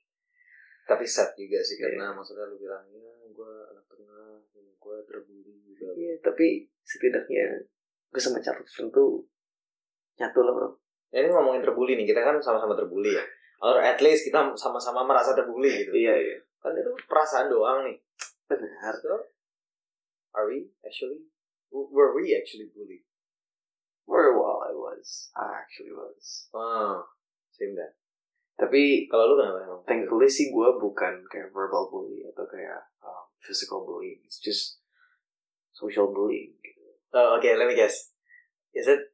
Tapi 0.83 1.05
sad 1.05 1.31
juga 1.37 1.61
sih 1.63 1.77
karena 1.79 2.11
Iya. 2.11 2.17
maksudnya 2.17 2.49
lu 2.49 2.57
bilang 2.59 2.83
ya 2.91 3.05
gue 3.29 3.53
anak 3.71 3.85
tengah, 3.87 4.41
gue 4.51 4.97
terbully 5.07 5.55
juga. 5.63 5.93
Iya, 5.95 6.19
tapi 6.19 6.67
setidaknya 6.83 7.63
gue 8.11 8.21
sama 8.21 8.43
childhood 8.43 8.67
friend 8.67 8.91
tuh 8.91 9.23
nyatu 10.19 10.39
lah 10.43 10.53
bro. 10.57 10.69
Ya, 11.13 11.21
ini 11.21 11.29
ngomongin 11.29 11.61
terbully 11.61 11.93
nih, 11.93 12.09
kita 12.09 12.25
kan 12.25 12.41
sama-sama 12.41 12.73
terbully 12.73 13.13
ya. 13.13 13.21
Or 13.61 13.77
at 13.77 14.01
least 14.01 14.25
kita 14.25 14.57
sama-sama 14.57 15.05
merasa 15.05 15.37
terbully 15.37 15.85
gitu. 15.85 15.93
Iya, 15.93 16.17
iya. 16.17 16.37
Kan 16.57 16.73
itu 16.73 16.89
perasaan 17.05 17.53
doang 17.53 17.85
nih. 17.85 18.01
Benar. 18.49 18.93
So, 18.97 19.29
are 20.33 20.49
we 20.49 20.73
actually? 20.81 21.29
Were 21.69 22.17
we 22.17 22.33
actually 22.33 22.73
bullied? 22.73 23.05
For 24.09 24.25
a 24.29 24.33
while 24.35 24.65
I 24.65 24.73
was. 24.73 25.29
I 25.37 25.63
actually 25.63 25.93
was. 25.93 26.49
Oh, 26.51 27.05
same 27.53 27.77
that. 27.77 27.93
Tapi 28.57 29.09
Kalau 29.09 29.33
lu 29.33 29.35
kenapa 29.41 29.65
emang? 29.65 29.81
thankfully 29.85 30.29
sih 30.29 30.53
gue 30.53 30.69
bukan 30.77 31.25
kayak 31.25 31.49
verbal 31.49 31.89
bully 31.89 32.21
atau 32.29 32.45
kayak 32.45 32.93
um, 33.01 33.25
physical 33.41 33.81
bullying. 33.85 34.21
It's 34.25 34.37
just 34.37 34.81
social 35.73 36.09
bullying. 36.13 36.53
Gitu. 36.61 36.83
Oh, 37.13 37.37
okay, 37.37 37.57
let 37.57 37.65
me 37.65 37.73
guess. 37.73 38.13
Is 38.73 38.85
it 38.85 39.13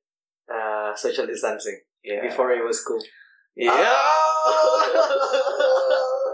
uh, 0.51 0.91
social 0.95 1.27
distancing? 1.27 1.88
Yeah. 1.99 2.23
Before 2.23 2.51
it 2.55 2.63
was 2.63 2.79
cool. 2.85 3.01
Yeah. 3.59 3.75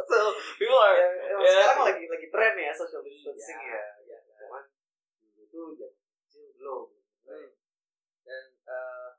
so 0.10 0.20
people 0.62 0.78
are 0.78 0.96
Emang 1.26 1.42
Yeah. 1.42 1.66
sekarang 1.66 1.84
lagi 1.90 2.04
lagi 2.06 2.28
tren 2.30 2.54
ya 2.54 2.72
social 2.72 3.02
distancing 3.02 3.60
Iya. 3.60 3.82
ya. 4.06 4.18
ya. 4.18 4.20
Cuman 4.46 4.64
jam 5.80 5.92
kecil 6.26 6.46
belum. 6.60 6.86
dan 8.26 8.46
uh, 8.66 9.10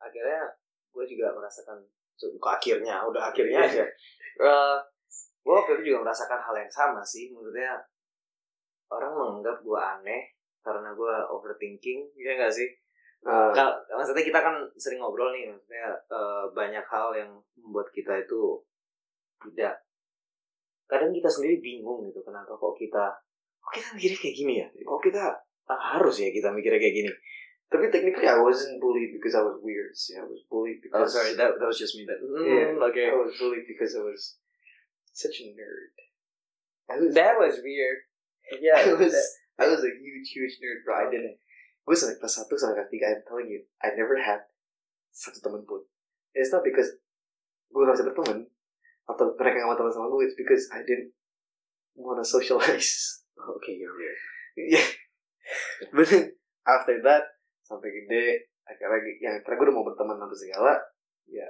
akhirnya 0.00 0.52
gue 0.92 1.04
juga 1.08 1.32
merasakan 1.32 1.80
bukan 2.36 2.52
akhirnya 2.56 3.04
udah 3.08 3.32
akhirnya 3.32 3.64
aja 3.64 3.84
uh, 4.44 4.76
gue 5.44 5.54
waktu 5.54 5.80
itu 5.80 5.92
juga 5.92 6.04
merasakan 6.08 6.40
hal 6.44 6.54
yang 6.60 6.72
sama 6.72 7.00
sih 7.00 7.32
maksudnya 7.32 7.80
orang 8.92 9.12
menganggap 9.16 9.64
gue 9.64 9.80
aneh 9.80 10.22
karena 10.60 10.92
gue 10.92 11.14
overthinking 11.32 12.12
ya 12.20 12.36
gak 12.36 12.52
sih 12.52 12.68
Uh, 13.26 13.50
Kal- 13.50 13.82
maksudnya 13.90 14.22
kita 14.22 14.38
kan 14.38 14.54
sering 14.78 15.02
ngobrol 15.02 15.34
nih 15.34 15.50
maksudnya 15.50 15.90
eh, 16.06 16.44
banyak 16.54 16.86
hal 16.86 17.10
yang 17.18 17.30
membuat 17.58 17.90
kita 17.90 18.14
itu 18.14 18.62
tidak 19.42 19.74
kadang 20.86 21.10
kita 21.10 21.26
sendiri 21.26 21.58
bingung 21.58 22.06
gitu 22.06 22.22
kenapa 22.22 22.54
kok 22.54 22.78
kita 22.78 23.10
kok 23.58 23.72
kita 23.74 23.88
mikirnya 23.92 24.18
kayak 24.22 24.36
gini 24.38 24.54
ya 24.62 24.66
kok 24.70 25.02
kita 25.02 25.24
ah, 25.66 25.80
harus 25.98 26.22
ya 26.22 26.30
kita 26.30 26.48
mikirnya 26.54 26.78
kayak 26.78 26.94
gini 26.94 27.10
tapi 27.68 27.90
technically 27.92 28.24
I 28.24 28.38
wasn't 28.40 28.80
bullied 28.80 29.12
because 29.12 29.36
I 29.36 29.44
was 29.44 29.60
weird. 29.60 29.92
sih. 29.92 30.16
I 30.16 30.24
was 30.24 30.40
bullied 30.48 30.80
oh 30.88 31.04
because 31.04 31.12
sorry 31.12 31.36
that, 31.36 31.58
that 31.60 31.68
was 31.68 31.76
just 31.76 31.98
me 31.98 32.06
that 32.08 32.16
Yeah. 32.22 32.72
Mm, 32.72 32.80
okay 32.88 33.12
I 33.12 33.18
was 33.18 33.34
bullied 33.36 33.66
because 33.68 33.92
I 33.98 34.02
was 34.06 34.40
such 35.12 35.42
a 35.44 35.52
nerd. 35.52 35.92
I 36.88 36.96
was 37.02 37.12
that 37.18 37.34
was 37.36 37.60
weird 37.60 37.98
yeah 38.62 38.78
I 38.78 38.94
was 38.94 39.10
that- 39.12 39.32
I 39.58 39.66
was 39.66 39.82
a 39.82 39.90
huge 39.90 40.30
huge 40.32 40.54
nerd, 40.62 40.86
bro. 40.86 40.94
I 40.94 41.10
didn't. 41.10 41.34
Gue 41.88 41.96
sampai 41.96 42.20
kelas 42.20 42.44
satu 42.44 42.52
sampai 42.52 42.84
kelas 42.84 42.92
tiga. 42.92 43.08
I'm 43.08 43.24
telling 43.24 43.48
you, 43.48 43.64
I 43.80 43.96
never 43.96 44.20
had 44.20 44.44
satu 45.08 45.40
teman 45.40 45.64
pun. 45.64 45.80
It's 46.36 46.52
not 46.52 46.60
because 46.60 46.92
gue 47.72 47.80
gak 47.80 47.96
bisa 47.96 48.04
berteman 48.12 48.44
atau 49.08 49.32
mereka 49.40 49.64
gak 49.64 49.68
mau 49.72 49.78
teman 49.80 49.92
sama 49.96 50.12
gue. 50.12 50.28
It's 50.28 50.36
because 50.36 50.68
I 50.68 50.84
didn't 50.84 51.16
want 51.96 52.20
to 52.20 52.26
socialize. 52.28 53.24
okay 53.56 53.78
you're 53.78 53.94
weird 53.94 54.18
yeah. 54.58 54.88
But 55.94 56.10
then 56.10 56.34
after 56.66 56.98
that 57.06 57.24
sampai 57.64 57.88
gede 57.92 58.50
akhirnya 58.68 59.14
yang 59.22 59.34
akhirnya 59.40 59.56
gue 59.56 59.66
udah 59.70 59.76
mau 59.76 59.86
berteman 59.86 60.20
sama 60.20 60.34
segala 60.36 60.72
ya 61.28 61.48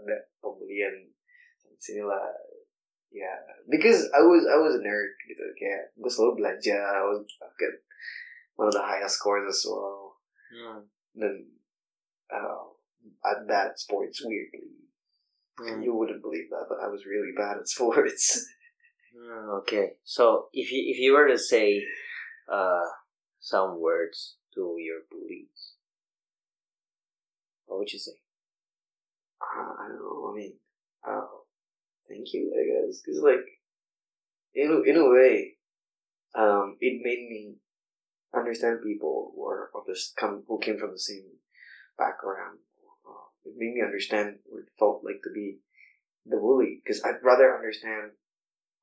ada 0.00 0.16
pembulian 0.40 1.12
sampai 1.60 1.80
sini 1.80 2.02
lah 2.04 2.24
ya 3.12 3.32
because 3.68 4.08
I 4.12 4.24
was 4.24 4.48
I 4.48 4.56
was 4.56 4.76
a 4.76 4.82
nerd 4.82 5.12
gitu 5.28 5.44
kayak 5.56 5.92
gue 5.96 6.10
selalu 6.10 6.40
belajar 6.40 6.80
I 7.00 7.04
was 7.04 7.20
get 7.60 7.72
one 8.56 8.68
of 8.68 8.74
the 8.74 8.82
highest 8.82 9.16
scores 9.16 9.48
as 9.48 9.66
well 9.68 10.16
hmm. 10.52 10.80
dan 11.18 11.46
uh, 12.32 12.64
I'm 13.24 13.46
bad 13.46 13.68
at 13.68 13.78
sports 13.80 14.22
weirdly 14.24 14.70
Hmm. 15.56 15.82
you 15.82 15.94
wouldn't 15.94 16.20
believe 16.20 16.50
that 16.50 16.66
but 16.68 16.80
I 16.82 16.88
was 16.88 17.06
really 17.06 17.30
bad 17.36 17.58
at 17.58 17.68
sports 17.74 18.44
Hmm, 19.14 19.50
okay 19.62 19.92
so 20.02 20.48
if 20.52 20.72
you 20.72 20.82
if 20.90 20.98
you 20.98 21.12
were 21.14 21.28
to 21.28 21.38
say 21.38 21.80
uh 22.50 22.82
some 23.38 23.80
words 23.80 24.36
to 24.54 24.74
your 24.78 25.06
bullies 25.10 25.78
what 27.66 27.78
would 27.78 27.92
you 27.92 27.98
say 28.00 28.18
uh, 29.40 29.72
I 29.78 29.88
don't 29.88 29.98
know. 29.98 30.30
I 30.30 30.34
mean, 30.36 30.54
uh, 31.06 31.26
thank 32.08 32.32
you, 32.32 32.50
I 32.54 32.62
guess, 32.86 33.00
because 33.00 33.20
like, 33.22 33.44
in 34.54 34.70
a, 34.70 34.80
in 34.90 34.96
a 34.96 35.08
way, 35.08 35.56
um, 36.34 36.76
it 36.80 37.00
made 37.04 37.28
me 37.28 37.56
understand 38.36 38.82
people 38.82 39.32
who 39.34 39.46
are 39.46 39.70
of 39.74 39.86
this 39.86 40.12
come 40.18 40.44
who 40.48 40.58
came 40.58 40.78
from 40.78 40.92
the 40.92 40.98
same 40.98 41.40
background. 41.96 42.58
Uh, 43.06 43.30
it 43.44 43.54
made 43.56 43.74
me 43.74 43.82
understand 43.82 44.38
what 44.44 44.60
it 44.60 44.70
felt 44.78 45.02
like 45.04 45.22
to 45.24 45.30
be 45.32 45.58
the 46.26 46.36
bully, 46.36 46.80
because 46.82 47.02
I'd 47.04 47.22
rather 47.22 47.54
understand 47.54 48.16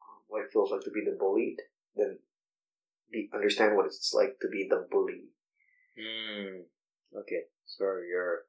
uh, 0.02 0.20
what 0.28 0.44
it 0.44 0.54
feels 0.54 0.72
like 0.72 0.86
to 0.86 0.92
be 0.92 1.04
the 1.04 1.18
bullied 1.18 1.58
than 1.96 2.20
be 3.12 3.30
understand 3.34 3.76
what 3.76 3.86
it's 3.86 4.14
like 4.14 4.40
to 4.42 4.48
be 4.48 4.68
the 4.70 4.88
bully. 4.90 5.34
Hmm. 6.00 6.64
Okay. 7.12 7.52
So 7.66 7.84
you're 8.08 8.48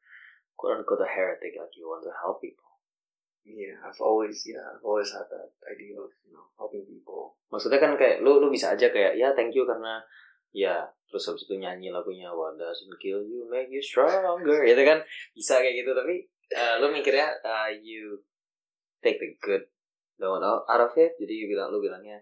quote 0.56 0.78
unquote 0.78 1.02
a 1.02 1.10
heretic, 1.10 1.58
like 1.58 1.74
you 1.74 1.88
want 1.88 2.04
to 2.04 2.14
help 2.14 2.40
people. 2.40 2.70
Yeah, 3.42 3.74
I've 3.82 3.98
always 3.98 4.46
yeah, 4.46 4.62
I've 4.62 4.86
always 4.86 5.10
had 5.10 5.26
that 5.26 5.50
idea 5.66 5.98
of 5.98 6.14
you 6.22 6.30
know 6.30 6.46
helping 6.54 6.86
people. 6.86 7.34
Maksudnya 7.50 7.82
kan 7.82 7.98
kayak 7.98 8.22
lu 8.22 8.38
lu 8.38 8.54
bisa 8.54 8.70
aja 8.70 8.86
kayak 8.86 9.18
ya 9.18 9.34
thank 9.34 9.50
you 9.50 9.66
karena 9.66 9.98
ya 10.52 10.84
terus 11.08 11.28
habis 11.28 11.44
itu 11.44 11.56
nyanyi 11.60 11.92
lagunya 11.92 12.32
What 12.32 12.56
doesn't 12.56 12.96
kill 13.00 13.24
you 13.24 13.48
make 13.48 13.68
you 13.72 13.80
stronger 13.80 14.64
itu 14.64 14.82
kan 14.84 15.04
bisa 15.36 15.60
kayak 15.60 15.84
gitu 15.84 15.92
tapi 15.92 16.28
uh, 16.56 16.74
lu 16.80 16.92
mikirnya 16.92 17.32
uh, 17.44 17.68
you 17.72 18.20
take 19.04 19.20
the 19.20 19.36
good 19.40 19.64
don't 20.20 20.44
out 20.44 20.64
out 20.68 20.82
of 20.88 20.92
it 20.96 21.16
jadi 21.18 21.48
bilang 21.48 21.72
lu 21.72 21.80
bilangnya 21.80 22.20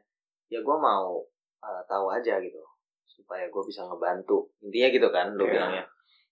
ya 0.51 0.63
gue 0.63 0.77
mau 0.79 1.23
uh, 1.63 1.83
tahu 1.87 2.07
aja 2.11 2.39
gitu 2.39 2.59
supaya 3.07 3.47
gue 3.51 3.63
bisa 3.67 3.85
ngebantu 3.87 4.51
intinya 4.65 4.89
gitu 4.91 5.09
kan 5.11 5.35
lu 5.35 5.45
Yeah. 5.47 5.55
bilangnya 5.55 5.85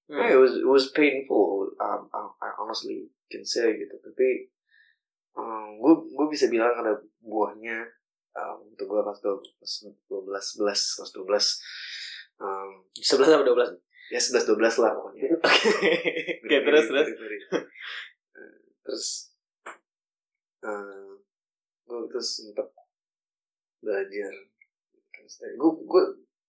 Hmm. 0.09 0.25
Yeah, 0.25 0.33
it 0.33 0.41
was 0.41 0.57
it 0.57 0.65
was 0.65 0.89
painful. 0.97 1.69
Um, 1.77 2.09
I, 2.17 2.33
I 2.41 2.49
honestly 2.57 3.13
can 3.29 3.45
say 3.45 3.77
gitu. 3.77 3.93
Tapi 4.01 4.49
um, 5.37 5.77
gue 5.85 5.95
gue 6.17 6.27
bisa 6.33 6.49
bilang 6.49 6.73
ada 6.73 6.97
buahnya. 7.21 7.85
Um, 8.39 8.71
untuk 8.71 8.87
gue 8.87 9.01
kelas 9.03 9.19
dua 10.07 10.21
belas 10.23 10.45
sebelas 10.55 10.81
kelas 10.95 11.11
dua 11.11 11.25
belas. 11.27 11.47
Um, 12.39 12.87
sebelas 12.95 13.35
sampai 13.35 13.47
dua 13.47 13.57
belas? 13.59 13.71
Ya 14.15 14.21
sebelas 14.23 14.45
dua 14.47 14.57
belas 14.63 14.75
lah 14.79 14.91
pokoknya. 14.95 15.27
oke. 15.51 15.81
Terus 16.47 16.85
terus? 16.87 17.09
Eh, 18.39 18.59
terus 18.87 19.05
uh, 20.63 21.11
gue 21.89 21.99
terus 22.15 22.29
sempet 22.39 22.69
belajar. 23.83 24.33
Gue 25.59 25.71
gue 25.83 26.03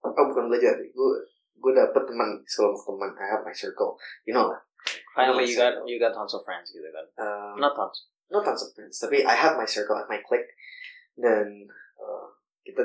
oh 0.06 0.26
bukan 0.30 0.46
belajar 0.48 0.78
gue 0.78 1.12
gue 1.60 1.72
dapet 1.74 2.04
teman 2.06 2.38
sekolah 2.46 2.78
teman. 2.78 3.12
I 3.18 3.26
have 3.34 3.44
my 3.44 3.56
circle. 3.56 3.98
You 4.30 4.38
know 4.38 4.48
lah 4.48 4.62
finally 5.16 5.46
you 5.50 5.58
got 5.58 5.74
you 5.86 6.00
got 6.00 6.14
tons 6.14 6.34
of 6.34 6.42
friends 6.46 6.72
gitu 6.72 6.88
kan? 6.90 7.06
Um, 7.20 7.60
not 7.60 7.76
tons. 7.76 8.10
not 8.32 8.46
tons 8.46 8.62
of 8.64 8.72
friends 8.74 8.96
tapi 9.02 9.26
I 9.26 9.36
have 9.36 9.58
my 9.58 9.68
circle, 9.68 9.98
I 9.98 10.06
have 10.06 10.12
my 10.12 10.22
clique 10.24 10.50
dan 11.20 11.46
uh, 12.00 12.28
kita 12.64 12.82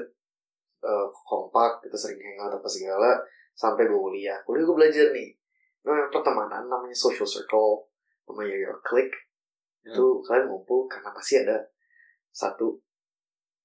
uh, 0.82 1.06
kompak 1.24 1.78
kita 1.80 1.94
sering 1.94 2.18
hangout 2.18 2.58
apa 2.58 2.68
segala 2.68 3.22
sampai 3.54 3.86
gue 3.86 3.94
kuliah 3.96 4.36
kuliah 4.42 4.66
gue 4.66 4.76
belajar 4.76 5.06
nih 5.14 5.30
nah, 5.86 6.10
pertemanan 6.10 6.66
namanya 6.66 6.96
social 6.96 7.24
circle 7.24 7.86
namanya 8.26 8.58
your 8.58 8.78
clique 8.82 9.14
Hmm. 9.84 9.92
itu 9.92 10.04
kalian 10.24 10.48
ngumpul 10.48 10.88
karena 10.88 11.12
pasti 11.12 11.44
ada 11.44 11.60
satu 12.32 12.72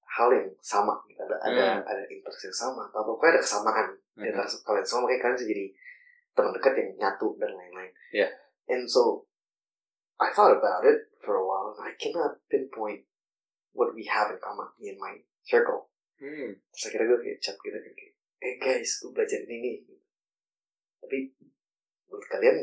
hal 0.04 0.28
yang 0.28 0.52
sama 0.60 0.92
gitu. 1.08 1.16
ada 1.24 1.32
ada 1.40 1.80
Hmm. 1.80 1.88
ada 1.88 2.04
interest 2.12 2.44
yang 2.44 2.52
sama 2.52 2.84
atau 2.92 3.08
pokoknya 3.08 3.40
ada 3.40 3.40
kesamaan 3.40 3.88
di 4.20 4.28
Mhm. 4.28 4.36
antara 4.36 4.44
kalian 4.44 4.84
semua 4.84 5.08
makanya 5.08 5.20
kalian 5.24 5.36
bisa 5.40 5.46
jadi 5.48 5.66
teman 6.36 6.52
dekat 6.52 6.72
yang 6.76 6.90
nyatu 7.00 7.28
dan 7.40 7.50
lain-lain 7.56 7.92
Yeah. 8.12 8.28
and 8.68 8.84
so 8.84 9.24
I 10.20 10.28
thought 10.28 10.52
about 10.52 10.84
it 10.84 11.08
for 11.24 11.40
a 11.40 11.44
while 11.44 11.72
and 11.72 11.88
I 11.88 11.96
cannot 11.96 12.36
pinpoint 12.52 13.08
what 13.76 13.94
we 13.94 14.04
have 14.06 14.30
in 14.30 14.38
common 14.42 14.68
me 14.78 14.92
and 14.94 15.00
my 15.00 15.14
circle 15.46 15.90
hmm. 16.18 16.56
terus 16.74 16.84
akhirnya 16.90 17.06
gue 17.14 17.20
kayak 17.24 17.38
chat 17.42 17.56
gitu 17.58 17.76
kan 17.76 17.92
kayak 17.94 18.14
eh 18.40 18.54
guys 18.56 18.90
gue 19.02 19.10
belajar 19.12 19.40
ini 19.46 19.56
nih 19.60 19.76
tapi 21.00 21.18
menurut 22.10 22.26
kalian 22.28 22.58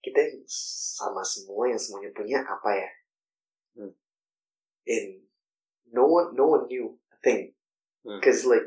kita 0.00 0.18
yang 0.20 0.40
sama 0.48 1.20
semua 1.20 1.68
yang 1.68 1.80
semuanya 1.80 2.10
punya 2.16 2.40
apa 2.40 2.70
ya? 2.72 2.90
Hmm. 3.76 3.94
And 4.88 5.08
no 5.92 6.08
one 6.08 6.32
no 6.32 6.48
one 6.56 6.64
knew 6.66 6.96
a 7.12 7.16
thing. 7.20 7.52
Hmm. 8.04 8.18
Because 8.18 8.48
like 8.48 8.64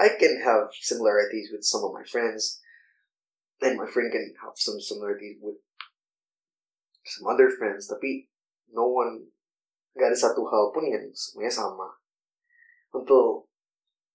I 0.00 0.16
can 0.16 0.40
have 0.40 0.72
similarities 0.72 1.52
with 1.52 1.62
some 1.62 1.84
of 1.84 1.92
my 1.92 2.04
friends, 2.08 2.64
and 3.60 3.76
my 3.76 3.84
friend 3.84 4.08
can 4.08 4.32
have 4.40 4.56
some 4.56 4.80
similarities 4.80 5.36
with 5.44 5.60
some 7.04 7.28
other 7.28 7.52
friends. 7.52 7.84
Tapi 7.92 8.32
no 8.72 8.88
one 8.88 9.28
gak 10.00 10.08
ada 10.08 10.16
satu 10.16 10.48
hal 10.48 10.72
pun 10.72 10.88
yang 10.88 11.12
semuanya 11.12 11.52
sama. 11.52 12.00
Until 12.96 13.52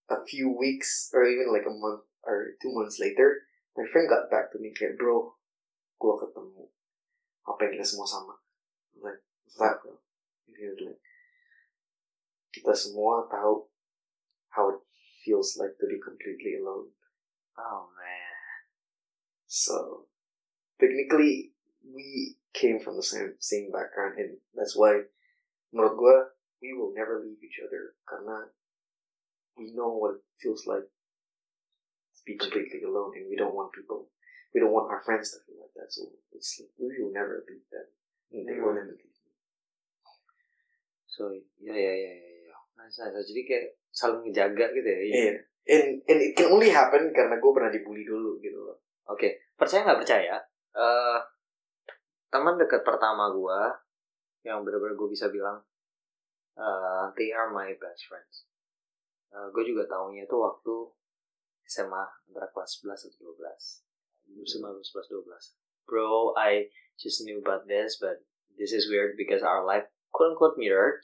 a 0.09 0.17
few 0.25 0.49
weeks 0.49 1.13
or 1.13 1.21
even 1.29 1.53
like 1.53 1.69
a 1.69 1.71
month 1.73 2.09
or 2.25 2.57
two 2.57 2.73
months 2.73 2.97
later, 2.97 3.45
my 3.77 3.85
friend 3.93 4.09
got 4.09 4.33
back 4.33 4.49
to 4.49 4.57
me 4.57 4.73
kayak 4.73 4.97
bro, 4.97 5.37
gue 6.01 6.13
ketemu 6.25 6.65
apa 7.45 7.59
yang 7.69 7.71
kita 7.77 7.85
semua 7.85 8.09
sama. 8.09 8.33
I'm 8.97 9.05
like, 9.05 9.21
that 9.61 9.77
bro? 9.85 10.01
And 10.49 10.57
he 10.57 10.65
was 10.65 10.81
like, 10.81 11.01
kita 12.49 12.73
semua 12.73 13.29
tahu 13.29 13.69
how 14.49 14.73
it 14.73 14.81
feels 15.21 15.59
like 15.59 15.77
to 15.77 15.85
be 15.85 16.01
completely 16.01 16.57
alone. 16.57 16.89
Oh 17.61 17.93
man. 17.93 18.35
So 19.45 20.09
technically 20.79 21.53
we 21.83 22.39
came 22.55 22.79
from 22.79 22.95
the 22.95 23.03
same 23.03 23.35
same 23.39 23.71
background 23.71 24.15
and 24.17 24.39
that's 24.55 24.75
why 24.75 25.11
menurut 25.75 25.95
gue 25.99 26.15
we 26.63 26.71
will 26.71 26.95
never 26.95 27.19
leave 27.19 27.37
each 27.43 27.59
other 27.59 27.99
karena 28.07 28.47
we 29.59 29.75
know 29.75 29.91
what 29.99 30.15
it 30.15 30.23
feels 30.39 30.63
like 30.63 30.87
to 32.15 32.21
be 32.23 32.39
completely 32.39 32.79
alone 32.87 33.11
and 33.19 33.27
we 33.27 33.35
don't 33.35 33.51
want 33.51 33.75
people 33.75 34.07
we 34.55 34.63
don't 34.63 34.71
want 34.71 34.87
our 34.87 35.03
friends 35.03 35.35
to 35.35 35.43
feel 35.43 35.59
like 35.59 35.75
that 35.75 35.91
so 35.91 36.07
it's 36.31 36.63
like 36.63 36.71
we 36.79 36.95
will 37.03 37.11
never 37.11 37.43
leave 37.43 37.67
them 37.67 37.87
and 38.31 38.47
they 38.47 38.55
will 38.55 38.71
never 38.71 38.95
leave 38.95 39.11
me. 39.11 39.27
So 41.11 41.31
ya 41.59 41.71
ya 41.75 41.93
ya 41.95 42.11
ya 42.11 42.35
ya. 42.51 42.55
Nice, 42.75 42.99
nice. 42.99 43.23
Jadi 43.23 43.41
kayak 43.47 43.67
saling 43.95 44.27
ngejaga 44.27 44.65
gitu 44.75 44.83
ya. 44.83 44.99
yeah 45.03 45.37
and 45.65 46.03
and 46.05 46.19
it 46.21 46.35
can 46.37 46.51
only 46.51 46.69
happen 46.69 47.09
karena 47.09 47.39
gue 47.41 47.51
pernah 47.55 47.71
dibully 47.73 48.05
dulu 48.05 48.37
gitu 48.43 48.59
loh 48.59 48.77
Oke, 49.05 49.53
percaya 49.53 49.85
nggak 49.85 50.01
percaya? 50.01 50.35
eh 50.75 51.19
teman 52.33 52.57
dekat 52.59 52.81
pertama 52.83 53.31
gua 53.31 53.69
yang 54.45 54.61
benar-benar 54.61 54.93
gue 54.93 55.09
bisa 55.09 55.27
bilang 55.33 55.65
eh 56.55 57.05
they 57.17 57.33
are 57.33 57.49
my 57.49 57.73
best 57.75 58.05
friends. 58.05 58.47
gue 59.35 59.63
juga 59.67 59.83
tahunya 59.83 60.23
itu 60.29 60.37
waktu 60.39 60.75
SMA 61.67 62.05
antara 62.29 62.47
kelas 62.53 62.79
11 62.79 63.09
atau 63.11 63.35
12. 63.35 63.83
2019, 64.31 64.79
11, 64.79 65.11
12. 65.27 65.57
Bro, 65.85 66.33
I 66.37 66.69
just 66.97 67.21
knew 67.25 67.41
about 67.41 67.67
this, 67.67 67.97
but 67.99 68.21
this 68.57 68.71
is 68.71 68.89
weird 68.89 69.17
because 69.17 69.43
our 69.43 69.65
life 69.65 69.85
quote-unquote 70.13 70.57
mirrored. 70.57 71.01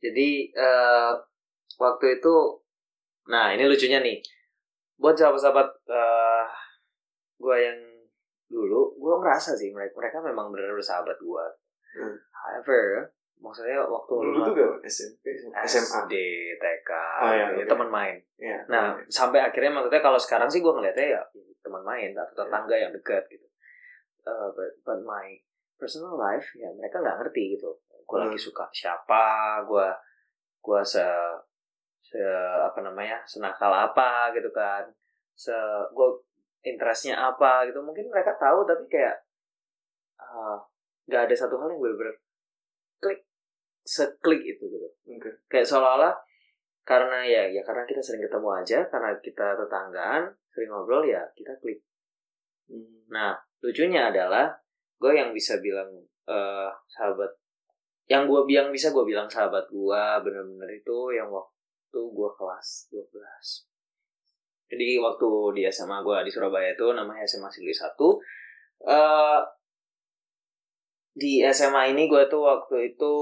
Jadi, 0.00 0.50
eh 0.56 1.12
waktu 1.76 2.18
itu, 2.18 2.34
nah 3.28 3.52
ini 3.52 3.68
lucunya 3.68 4.00
nih. 4.00 4.18
Buat 4.96 5.20
sahabat-sahabat 5.20 5.68
eh 5.90 6.46
gue 7.40 7.56
yang 7.60 7.80
dulu, 8.50 8.96
gue 8.98 9.14
merasa 9.20 9.54
sih 9.54 9.70
mereka 9.70 9.94
mereka 10.00 10.18
memang 10.24 10.50
benar-benar 10.50 10.82
sahabat 10.82 11.18
gue. 11.20 11.46
Hmm. 11.90 12.16
However, 12.40 13.12
maksudnya 13.36 13.80
waktu 13.84 14.12
dulu 14.16 14.38
tuh 14.44 14.52
gak 14.56 14.72
SMP 14.84 15.24
SMA 15.40 15.60
SD, 15.64 16.14
TK, 16.56 16.90
Oh, 17.20 17.30
iya, 17.32 17.46
ya, 17.52 17.64
oke. 17.64 17.68
teman 17.68 17.88
main. 17.88 18.16
ya 18.36 18.56
Nah, 18.68 18.96
sampai 19.08 19.40
akhirnya 19.40 19.72
maksudnya 19.72 20.00
kalau 20.00 20.16
sekarang 20.16 20.48
sih 20.48 20.60
gue 20.60 20.72
ngeliatnya 20.72 21.16
ya 21.16 21.22
teman 21.60 21.84
main 21.84 22.12
atau 22.12 22.32
tetangga 22.34 22.76
yang 22.76 22.92
dekat 22.92 23.24
gitu. 23.28 23.44
Uh, 24.24 24.48
but, 24.52 24.68
but 24.84 25.00
my 25.04 25.36
personal 25.76 26.16
life 26.16 26.44
ya 26.52 26.68
mereka 26.72 27.00
nggak 27.00 27.16
ngerti 27.24 27.56
gitu. 27.56 27.72
Gue 28.04 28.16
Hmm. 28.20 28.28
lagi 28.28 28.36
suka 28.36 28.68
siapa, 28.72 29.24
gue 29.64 29.88
gue 30.60 30.80
se 30.84 31.04
se 32.00 32.20
apa 32.60 32.80
namanya 32.80 33.20
senakal 33.24 33.70
apa 33.70 34.32
gitu 34.32 34.48
kan, 34.52 34.84
se 35.32 35.52
gue 35.92 36.08
interestnya 36.60 37.16
apa 37.16 37.64
gitu. 37.64 37.80
Mungkin 37.80 38.08
mereka 38.08 38.36
tahu 38.36 38.64
tapi 38.64 38.84
kayak 38.88 39.16
uh, 40.20 40.56
nggak 41.08 41.28
ada 41.28 41.34
satu 41.36 41.56
hal 41.56 41.68
yang 41.68 41.80
bener-bener 41.80 42.16
klik 43.00 43.20
seklik 43.82 44.44
itu 44.44 44.64
gitu 44.68 44.88
Oke. 45.16 45.30
kayak 45.48 45.66
seolah-olah 45.66 46.14
karena 46.84 47.24
ya 47.24 47.42
ya 47.48 47.60
karena 47.64 47.84
kita 47.88 48.00
sering 48.04 48.22
ketemu 48.22 48.48
aja 48.52 48.78
karena 48.88 49.10
kita 49.20 49.56
tetanggaan 49.56 50.30
sering 50.52 50.70
ngobrol 50.70 51.02
ya 51.04 51.24
kita 51.34 51.56
klik 51.60 51.80
Hmm. 52.70 53.10
nah 53.10 53.34
lucunya 53.66 54.14
adalah 54.14 54.54
gue 55.02 55.10
yang 55.10 55.34
bisa 55.34 55.58
bilang 55.58 55.90
eh 56.30 56.70
sahabat 56.86 57.26
yang 58.06 58.30
gue 58.30 58.46
yang 58.46 58.70
bisa 58.70 58.94
gue 58.94 59.02
bilang 59.02 59.26
sahabat 59.26 59.66
gue 59.66 60.02
bener-bener 60.22 60.70
itu 60.78 60.98
yang 61.10 61.26
waktu 61.34 61.98
gue 61.98 62.30
kelas 62.38 62.94
12 62.94 63.10
jadi 64.70 65.02
waktu 65.02 65.28
di 65.58 65.62
SMA 65.66 65.98
gue 66.06 66.16
di 66.22 66.30
Surabaya 66.30 66.70
itu 66.70 66.86
namanya 66.94 67.26
SMA 67.26 67.50
Sigli 67.50 67.74
1 67.74 67.90
eh 68.86 69.40
di 71.20 71.44
SMA 71.52 71.92
ini 71.92 72.08
gue 72.08 72.24
tuh 72.32 72.40
waktu 72.40 72.96
itu 72.96 73.14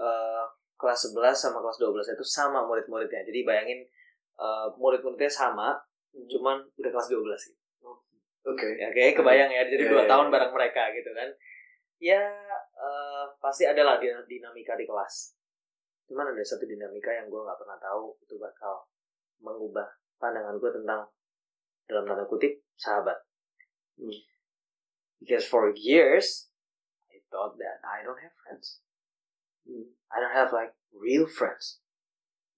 eh, 0.00 0.44
kelas 0.80 1.12
11 1.12 1.36
sama 1.36 1.60
kelas 1.60 1.76
12 1.76 2.16
itu 2.16 2.24
sama 2.24 2.64
murid-muridnya. 2.64 3.20
Jadi 3.20 3.44
bayangin 3.44 3.84
eh, 4.40 4.66
murid-muridnya 4.80 5.28
sama, 5.28 5.76
cuman 6.16 6.64
udah 6.80 6.90
kelas 6.90 7.08
12 7.12 7.52
gitu. 7.52 7.60
oke 8.44 8.68
Ya 8.80 8.88
kayak 8.92 9.20
kebayang 9.20 9.52
ya, 9.52 9.64
jadi 9.68 9.88
dua 9.88 10.04
iya, 10.04 10.08
tahun 10.08 10.28
iya. 10.28 10.32
bareng 10.32 10.52
mereka 10.56 10.82
gitu 10.96 11.10
kan. 11.12 11.28
Ya 12.00 12.22
eh, 12.80 13.24
pasti 13.44 13.68
ada 13.68 13.84
lah 13.84 14.00
din- 14.00 14.24
dinamika 14.24 14.72
di 14.80 14.88
kelas. 14.88 15.36
Cuman 16.08 16.32
ada 16.32 16.40
satu 16.40 16.64
dinamika 16.64 17.12
yang 17.12 17.28
gue 17.28 17.40
nggak 17.44 17.60
pernah 17.60 17.76
tahu 17.76 18.16
itu 18.24 18.40
bakal 18.40 18.88
mengubah 19.44 19.84
pandangan 20.16 20.56
gue 20.56 20.70
tentang 20.72 21.04
dalam 21.84 22.04
tanda 22.08 22.24
kutip 22.24 22.64
sahabat. 22.80 23.16
Hmm. 24.00 24.16
Because 25.20 25.48
for 25.48 25.72
years 25.76 26.52
thought 27.34 27.58
that 27.58 27.82
I 27.82 28.06
don't 28.06 28.22
have 28.22 28.38
friends. 28.46 28.78
Hmm. 29.66 29.90
I 30.14 30.22
don't 30.22 30.38
have 30.38 30.54
like 30.54 30.78
real 30.94 31.26
friends. 31.26 31.82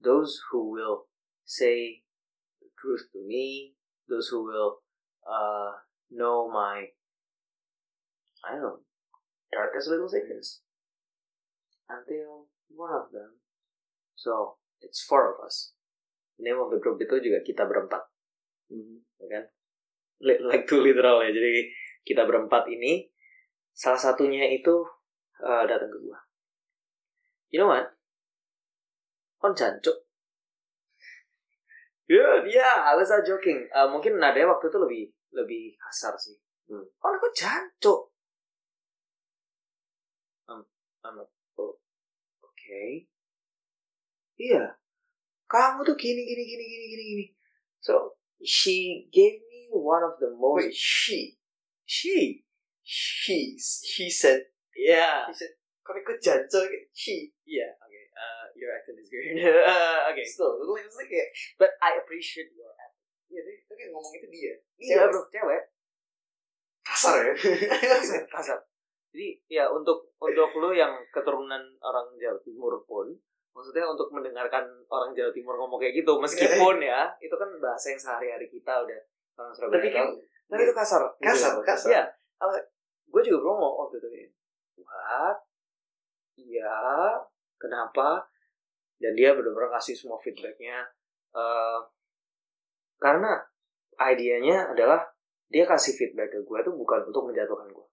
Those 0.05 0.37
who 0.53 0.77
will 0.77 1.09
say 1.49 2.05
the 2.61 2.69
truth 2.77 3.09
to 3.17 3.25
me, 3.25 3.73
those 4.05 4.29
who 4.29 4.45
will 4.45 4.85
uh, 5.25 5.81
know 6.12 6.53
my, 6.53 6.93
I 8.45 8.53
don't 8.53 8.61
know, 8.61 8.79
darkest 9.49 9.89
little 9.89 10.12
secrets. 10.12 10.61
Until 11.89 12.53
one 12.69 12.93
of 12.93 13.09
them. 13.15 13.41
So, 14.17 14.59
it's 14.83 15.01
four 15.01 15.33
of 15.33 15.41
us. 15.41 15.73
The 16.37 16.51
name 16.51 16.61
of 16.61 16.69
the 16.69 16.83
group 16.83 17.01
itu 17.01 17.17
juga 17.17 17.41
kita 17.41 17.65
berempat, 17.65 18.05
Hmm. 18.67 18.99
ya 19.23 19.27
kan? 19.31 19.45
Like 20.27 20.67
to 20.67 20.83
literal 20.83 21.23
ya. 21.23 21.31
Jadi 21.31 21.71
kita 22.03 22.27
berempat 22.27 22.67
ini, 22.67 23.07
salah 23.77 24.01
satunya 24.01 24.49
itu 24.49 24.73
uh, 25.45 25.62
datang 25.69 25.93
ke 25.93 25.99
gua. 26.01 26.17
You 27.53 27.61
know 27.61 27.69
what? 27.69 27.93
Kon 29.37 29.53
jancuk. 29.53 30.09
Ya, 32.09 32.41
dia, 32.41 32.65
I 32.89 32.97
was 32.97 33.12
not 33.12 33.29
joking. 33.29 33.69
Uh, 33.69 33.93
mungkin 33.93 34.17
nadanya 34.17 34.49
waktu 34.57 34.73
itu 34.73 34.79
lebih 34.81 35.03
lebih 35.37 35.65
kasar 35.77 36.17
sih. 36.17 36.41
Hmm. 36.73 36.89
Kon 36.97 37.21
aku 37.21 37.29
jancuk. 37.37 38.17
Um, 40.49 40.65
like, 41.05 41.29
oh, 41.61 41.77
oke. 42.41 42.83
Iya. 44.41 44.65
Kamu 45.47 45.85
tuh 45.85 45.95
gini 45.95 46.25
gini 46.25 46.43
gini 46.43 46.65
gini 46.65 46.87
gini 46.91 47.05
gini. 47.12 47.27
So 47.79 48.19
she 48.43 49.07
gave 49.12 49.39
me 49.47 49.71
one 49.71 50.03
of 50.03 50.19
the 50.19 50.35
most 50.35 50.59
wait 50.59 50.75
she 50.75 51.39
she 51.87 52.46
she 52.87 53.59
he 53.59 54.07
said 54.07 54.46
yeah. 54.79 55.27
He 55.27 55.35
said 55.35 55.59
kau 55.83 55.99
ikut 55.99 56.22
jancok 56.22 56.70
she 56.94 57.35
yeah 57.42 57.75
okay. 57.83 58.07
Uh 58.14 58.46
your 58.55 58.70
accent 58.70 59.03
is 59.03 59.11
weird 59.11 59.42
uh, 59.66 60.07
okay. 60.14 60.22
Still 60.22 60.62
lu 60.62 60.79
itu 60.79 60.94
kayak 60.94 61.29
but 61.59 61.75
I 61.83 61.99
appreciate 61.99 62.55
your 62.55 62.70
accent. 62.79 63.11
Iya 63.27 63.40
deh 63.42 63.57
itu 63.66 63.72
kayak 63.75 63.90
ngomong 63.90 64.12
itu 64.14 64.27
dia. 64.31 64.55
Iya 64.79 64.94
Cewek. 65.03 65.11
bro 65.11 65.22
cewek. 65.35 65.62
Kasar 66.87 67.14
ya? 67.27 67.35
Kasar 67.99 68.22
kasar 68.31 68.59
jadi 69.16 69.33
ya 69.49 69.64
untuk 69.72 70.12
untuk 70.20 70.53
lu 70.61 70.77
yang 70.77 70.92
keturunan 71.09 71.64
orang 71.81 72.07
Jawa 72.20 72.37
Timur 72.44 72.77
pun 72.85 73.09
maksudnya 73.57 73.88
untuk 73.88 74.12
mendengarkan 74.12 74.68
orang 74.92 75.16
Jawa 75.16 75.33
Timur 75.33 75.57
ngomong 75.57 75.81
kayak 75.81 76.05
gitu 76.05 76.20
meskipun 76.20 76.85
ya 76.85 77.09
itu 77.25 77.33
kan 77.33 77.49
bahasa 77.57 77.96
yang 77.96 78.01
sehari-hari 78.05 78.44
kita 78.53 78.85
udah 78.85 79.01
orang 79.40 79.53
Surabaya 79.57 79.81
tapi 79.81 79.88
kan 79.88 80.07
tapi 80.53 80.62
itu 80.68 80.75
kasar 80.77 81.01
gitu. 81.16 81.25
kasar 81.33 81.53
kasar. 81.64 81.88
Iya, 81.88 82.03
gue 83.07 83.21
juga 83.23 83.38
promo 83.42 83.87
waktu 83.87 83.97
itu 84.03 84.09
kayak, 84.11 84.31
what? 84.83 85.38
Iya, 86.37 86.77
kenapa? 87.57 88.27
Dan 88.99 89.12
dia 89.14 89.33
benar-benar 89.33 89.77
kasih 89.77 89.97
semua 89.97 90.16
feedbacknya. 90.21 90.85
eh 91.37 91.81
karena 92.97 93.45
idenya 94.01 94.73
adalah 94.73 95.05
dia 95.53 95.69
kasih 95.69 95.92
feedback 95.95 96.33
ke 96.33 96.40
gue 96.42 96.59
tuh 96.64 96.73
bukan 96.73 97.05
untuk 97.07 97.29
menjatuhkan 97.29 97.69
gue 97.71 97.87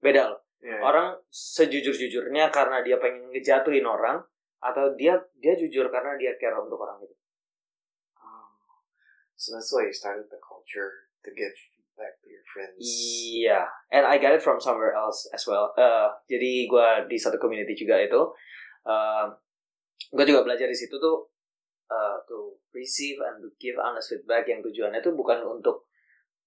beda 0.00 0.32
loh 0.32 0.40
Yeah. 0.56 0.80
orang 0.80 1.20
sejujur-jujurnya 1.28 2.48
karena 2.48 2.80
dia 2.80 2.96
pengen 2.96 3.28
ngejatuhin 3.28 3.84
orang 3.84 4.24
atau 4.56 4.96
dia 4.96 5.12
dia 5.36 5.52
jujur 5.52 5.92
karena 5.92 6.16
dia 6.16 6.32
care 6.40 6.56
untuk 6.56 6.80
orang 6.80 6.96
itu 7.04 7.12
Oh. 8.16 8.48
So 9.36 9.52
that's 9.52 9.68
why 9.68 9.84
you 9.84 9.92
started 9.92 10.32
the 10.32 10.40
culture 10.40 11.12
to 11.22 11.30
give 11.36 11.52
feedback 11.96 12.20
to 12.20 12.28
your 12.28 12.44
friends. 12.52 12.76
Iya, 12.76 13.60
and 13.88 14.04
I 14.04 14.20
got 14.20 14.36
it 14.36 14.44
from 14.44 14.60
somewhere 14.60 14.92
else 14.92 15.24
as 15.32 15.48
well. 15.48 15.72
Eh, 15.80 16.08
jadi 16.28 16.68
gue 16.68 16.88
di 17.08 17.16
satu 17.16 17.40
community 17.40 17.72
juga 17.72 17.96
itu, 17.96 18.20
gue 20.12 20.24
juga 20.28 20.44
belajar 20.44 20.68
di 20.68 20.76
situ 20.76 21.00
tuh 21.00 21.32
eh, 21.88 22.16
to 22.28 22.60
receive 22.76 23.16
and 23.24 23.40
to 23.40 23.48
give 23.56 23.80
honest 23.80 24.12
feedback 24.12 24.44
yang 24.44 24.60
tujuannya 24.60 25.00
tuh 25.00 25.16
bukan 25.16 25.40
untuk 25.48 25.88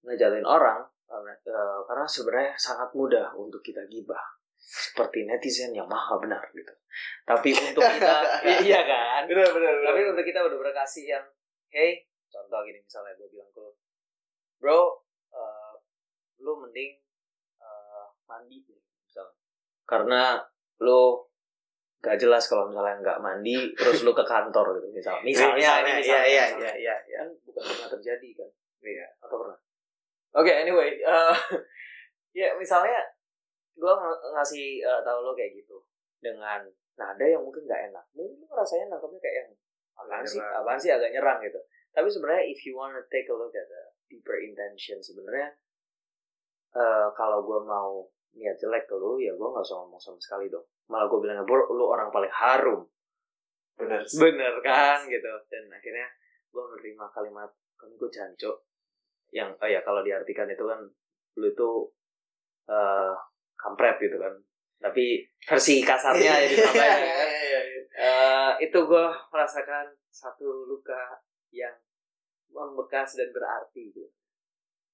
ngejatuhin 0.06 0.46
orang, 0.46 0.86
karena, 1.10 1.34
eh, 1.34 1.80
karena 1.90 2.06
sebenarnya 2.06 2.54
sangat 2.54 2.88
mudah 2.94 3.34
untuk 3.34 3.60
kita 3.60 3.82
gibah 3.90 4.22
seperti 4.60 5.26
netizen 5.26 5.74
yang 5.74 5.90
maha 5.90 6.14
benar 6.22 6.46
gitu. 6.54 6.70
Tapi 7.26 7.50
untuk 7.50 7.82
kita, 7.82 8.16
iya 8.66 8.80
kan? 8.86 9.26
Benar 9.26 9.50
benar 9.50 9.72
benar. 9.82 9.88
Tapi 9.90 10.00
untuk 10.14 10.24
kita 10.24 10.40
udah 10.46 10.58
berkasih 10.62 11.10
yang, 11.10 11.24
hey, 11.74 12.06
contoh 12.30 12.62
gini 12.62 12.78
misalnya 12.78 13.18
gue 13.18 13.26
bilang 13.32 13.50
ke 13.50 13.58
lu, 13.58 13.72
bro, 14.60 14.78
eh, 14.78 15.09
lu 16.40 16.52
mending 16.60 16.96
eh, 17.60 18.06
mandi 18.24 18.64
misalnya. 19.04 19.36
Karena 19.84 20.22
lu 20.80 21.20
gak 22.00 22.16
jelas 22.16 22.48
kalau 22.48 22.72
misalnya 22.72 22.96
nggak 23.04 23.20
mandi, 23.20 23.76
terus 23.76 24.00
lu 24.00 24.16
ke 24.16 24.24
kantor 24.24 24.80
gitu, 24.80 24.88
misalnya. 24.98 25.20
Misalnya, 25.20 25.56
Misalnya, 25.56 25.80
ini 25.84 25.90
iya, 25.90 25.96
misalnya, 26.00 26.24
iya, 26.24 26.44
misalnya. 26.48 26.72
iya, 26.80 26.96
iya. 27.04 27.18
Kan 27.20 27.28
bukan 27.44 27.62
pernah 27.68 27.88
terjadi 27.92 28.28
kan, 28.40 28.50
Iya. 28.80 29.06
atau 29.20 29.36
pernah? 29.44 29.58
Oke, 30.40 30.52
anyway, 30.54 30.90
eh, 30.96 31.36
ya 32.40 32.48
misalnya 32.56 33.04
gue 33.76 33.92
ngasih 34.32 34.80
eh, 34.80 35.00
tahu 35.04 35.18
lo 35.20 35.32
kayak 35.36 35.52
gitu 35.60 35.76
dengan 36.24 36.64
nada 36.96 37.24
yang 37.24 37.44
mungkin 37.44 37.64
nggak 37.68 37.92
enak, 37.92 38.04
mungkin 38.16 38.48
rasanya 38.52 38.92
nangkapnya 38.92 39.20
kayak 39.20 39.36
yang 39.44 39.50
apaan 40.00 40.24
sih, 40.24 40.40
apaan 40.40 40.80
sih 40.80 40.88
agak 40.92 41.12
nyerang 41.12 41.40
gitu. 41.44 41.60
Tapi 41.92 42.08
sebenarnya 42.08 42.44
if 42.48 42.60
you 42.64 42.72
wanna 42.76 43.02
take 43.12 43.28
a 43.28 43.36
look 43.36 43.52
at 43.52 43.66
the 43.68 43.82
deeper 44.08 44.36
intention 44.40 44.96
sebenarnya 45.02 45.52
eh 46.70 47.08
kalau 47.18 47.42
gue 47.42 47.60
mau 47.66 48.06
niat 48.30 48.54
jelek 48.54 48.86
ke 48.86 48.94
lu 48.94 49.18
ya 49.18 49.34
gue 49.34 49.48
nggak 49.48 49.64
usah 49.64 49.82
ngomong 49.82 49.98
sama 49.98 50.18
sekali 50.22 50.46
dong. 50.46 50.62
Malah 50.86 51.06
gue 51.10 51.18
bilang 51.22 51.42
bro 51.42 51.66
lu 51.74 51.84
orang 51.90 52.10
paling 52.14 52.30
harum. 52.30 52.86
Benar. 53.74 54.02
sih. 54.06 54.22
Bener 54.22 54.54
kan 54.62 55.02
gitu. 55.10 55.30
Dan 55.50 55.66
akhirnya 55.70 56.06
gue 56.50 56.62
menerima 56.62 57.04
kalimat 57.10 57.50
kan 57.74 57.90
gue 57.90 58.10
jancok 58.10 58.56
yang 59.30 59.50
oh 59.62 59.68
ya 59.70 59.78
kalau 59.86 60.02
diartikan 60.02 60.50
itu 60.50 60.66
kan 60.66 60.80
lu 61.38 61.46
itu 61.46 61.70
eh 62.70 63.14
kampret 63.58 63.98
gitu 63.98 64.16
kan. 64.18 64.34
Tapi 64.80 65.20
versi 65.44 65.84
kasarnya 65.84 66.32
ya 66.40 66.48
ditambahin 66.48 67.00
ya 67.04 67.14
kan. 67.14 67.28
Iya, 67.28 67.42
iya, 67.44 67.60
iya. 67.68 67.80
Eh, 68.00 68.52
itu 68.64 68.78
gue 68.80 69.06
merasakan 69.28 69.92
satu 70.08 70.64
luka 70.64 71.20
yang 71.52 71.74
membekas 72.48 73.18
dan 73.18 73.28
berarti 73.30 73.92
gitu. 73.92 74.08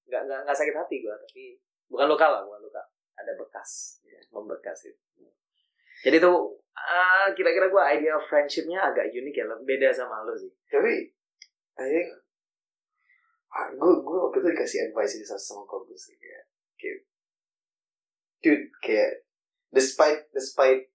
Nggak, 0.07 0.23
nggak, 0.27 0.41
nggak 0.47 0.57
sakit 0.57 0.75
hati 0.75 0.97
gue, 1.03 1.15
tapi 1.15 1.43
bukan 1.91 2.07
luka 2.07 2.27
lah, 2.31 2.43
bukan 2.47 2.61
luka. 2.63 2.83
Ada 3.17 3.33
bekas, 3.35 4.03
ya, 4.07 4.21
membekas 4.31 4.87
itu. 4.87 5.27
Jadi 6.05 6.17
tuh 6.21 6.61
eh, 6.77 7.27
kira-kira 7.35 7.67
gue 7.73 7.83
idea 7.97 8.13
of 8.15 8.27
friendshipnya 8.29 8.79
agak 8.79 9.11
unik 9.11 9.35
ya, 9.35 9.45
beda 9.65 9.89
sama 9.91 10.23
lo 10.23 10.37
sih. 10.37 10.53
Tapi 10.69 11.17
I 11.77 11.87
think 11.93 12.09
gue 13.77 13.93
gue 14.05 14.19
waktu 14.21 14.39
itu 14.45 14.49
dikasih 14.53 14.79
advice 14.91 15.17
ini 15.17 15.25
sama 15.25 15.65
sih 15.97 16.17
kayak 16.21 16.45
kayak 16.77 16.99
dude 18.45 18.67
kayak 18.85 19.13
despite 19.73 20.29
despite 20.37 20.93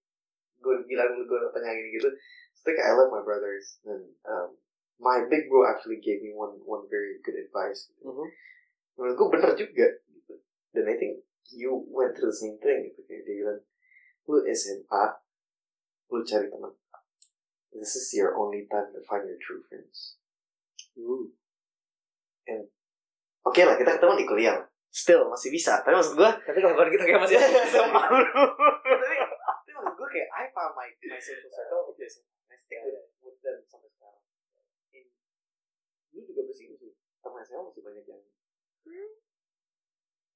gue 0.62 0.74
bilang 0.86 1.10
gue 1.18 1.40
penyakit 1.50 1.86
gitu 1.98 2.08
I 2.08 2.60
think 2.62 2.78
I 2.78 2.94
love 2.94 3.10
my 3.10 3.26
brothers 3.26 3.82
and 3.82 4.14
um, 4.22 4.54
my 5.02 5.26
big 5.26 5.50
bro 5.50 5.66
actually 5.66 5.98
gave 5.98 6.22
me 6.22 6.30
one 6.30 6.62
one 6.62 6.86
very 6.86 7.18
good 7.26 7.34
advice 7.34 7.90
menurut 9.02 9.18
gue 9.18 9.28
bener 9.34 9.50
juga 9.58 9.86
gitu. 10.06 10.34
Dan 10.70 10.86
I 10.86 10.94
think 10.94 11.26
you 11.50 11.74
went 11.90 12.14
through 12.14 12.30
the 12.30 12.38
same 12.38 12.62
thing 12.62 12.86
gitu. 12.86 13.02
Kayak 13.02 13.26
dia 13.26 13.34
bilang 13.42 13.60
lu 14.30 14.38
SMA 14.54 15.04
lu 16.14 16.22
cari 16.22 16.46
teman 16.46 16.70
this 17.72 17.96
is 17.96 18.12
your 18.12 18.36
only 18.36 18.68
time 18.68 18.92
to 18.92 19.00
find 19.08 19.24
your 19.24 19.40
true 19.40 19.64
friends. 19.66 20.20
And 22.46 22.68
oke 23.48 23.60
lah 23.64 23.74
kita 23.80 23.96
ketemu 23.96 24.14
di 24.20 24.26
kuliah 24.28 24.54
lah. 24.60 24.66
still 24.92 25.24
masih 25.32 25.48
bisa. 25.48 25.80
Tapi 25.80 25.96
maksud 25.96 26.20
gue 26.20 26.30
Tapi 26.44 26.58
kalau 26.60 26.92
kita 26.92 27.04
kayak 27.08 27.24
masih 27.24 27.40
sama 27.72 28.12
tapi 29.00 29.16
tapi 29.24 29.70
maksud 29.72 29.94
gue 29.96 30.08
kayak 30.12 30.28
I 30.36 30.44
found 30.52 30.76
my 30.76 30.84
my 31.08 31.16
social 31.16 31.48
circle 31.48 31.96
itu 31.96 32.04
SMA 32.12 32.52
I 32.52 32.78
with 33.24 33.40
them 33.40 33.56
sampai 33.64 33.88
sekarang. 33.88 34.20
Lu 36.12 36.20
juga 36.28 36.40
masih 36.44 36.76
teman 37.24 37.40
SMA 37.40 37.62
masih 37.72 37.80
banyak 37.80 38.04
yang 38.04 38.20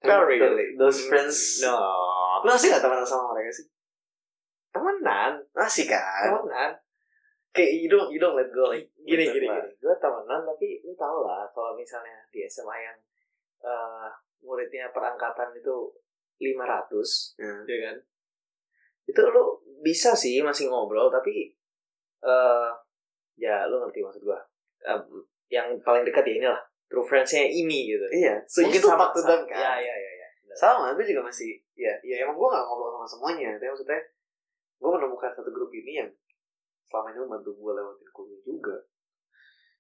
Not 0.03 0.23
really. 0.23 0.77
those 0.77 1.03
friends 1.05 1.59
No. 1.61 1.75
lu 2.45 2.49
masih 2.49 2.71
gak 2.71 2.79
temenan 2.79 3.03
sama 3.03 3.35
mereka 3.35 3.51
sih 3.51 3.67
Temenan, 4.71 5.41
masih 5.51 5.89
kan 5.89 6.29
temenan. 6.31 6.71
kayak 7.51 7.73
you 7.75 7.89
don't 7.89 8.13
you 8.13 8.21
don't 8.21 8.37
let 8.37 8.53
go 8.53 8.69
like 8.69 8.87
gini 9.09 9.25
gini 9.25 9.49
lah. 9.49 9.59
gini 9.59 9.73
gue 9.75 9.95
temenan 9.97 10.45
tapi 10.45 10.85
lu 10.85 10.93
tau 10.95 11.25
lah 11.25 11.49
kalau 11.51 11.73
misalnya 11.73 12.23
di 12.29 12.45
SMA 12.45 12.77
yang 12.79 12.99
eh, 13.59 14.09
muridnya 14.41 14.93
perangkatan 14.93 15.51
itu 15.53 15.77
500 16.39 17.41
Hmm. 17.41 17.65
ya 17.65 17.79
kan 17.83 17.97
itu 19.07 19.21
lu 19.25 19.45
bisa 19.81 20.13
sih 20.13 20.39
masih 20.39 20.69
ngobrol 20.69 21.09
tapi 21.09 21.51
eh 22.21 22.71
ya 23.35 23.65
lu 23.67 23.81
ngerti 23.81 24.01
maksud 24.01 24.23
gue 24.23 24.41
Eh, 24.79 25.01
yang 25.49 25.73
paling 25.81 26.05
dekat 26.05 26.23
ya 26.23 26.35
inilah 26.39 26.61
true 26.87 27.07
friends-nya 27.07 27.45
ini 27.47 27.91
gitu. 27.91 28.07
Iya 28.11 28.43
so 28.47 28.63
still 28.67 28.95
talk 28.95 29.13
to 29.15 29.23
them 29.23 29.43
kan? 29.47 29.59
Ya 29.59 29.75
ya 29.83 29.95
ya, 29.95 30.13
ya. 30.23 30.29
Benar. 30.47 30.57
sama 30.57 30.87
gue 30.95 31.05
juga 31.07 31.27
masih 31.27 31.59
ya 31.75 31.93
ya 32.07 32.23
emang 32.23 32.39
gue 32.39 32.49
gak 32.49 32.65
ngobrol 32.67 32.91
sama 32.95 33.07
semuanya. 33.07 33.59
Tapi 33.59 33.71
maksudnya 33.71 34.01
gue 34.77 34.91
menemukan 34.91 35.31
satu 35.35 35.51
grup 35.51 35.71
ini 35.75 36.03
yang 36.03 36.11
selama 36.87 37.11
ini 37.13 37.19
membantu 37.27 37.51
gue 37.59 37.73
lewatin 37.75 38.09
kuliah 38.15 38.41
juga. 38.47 38.77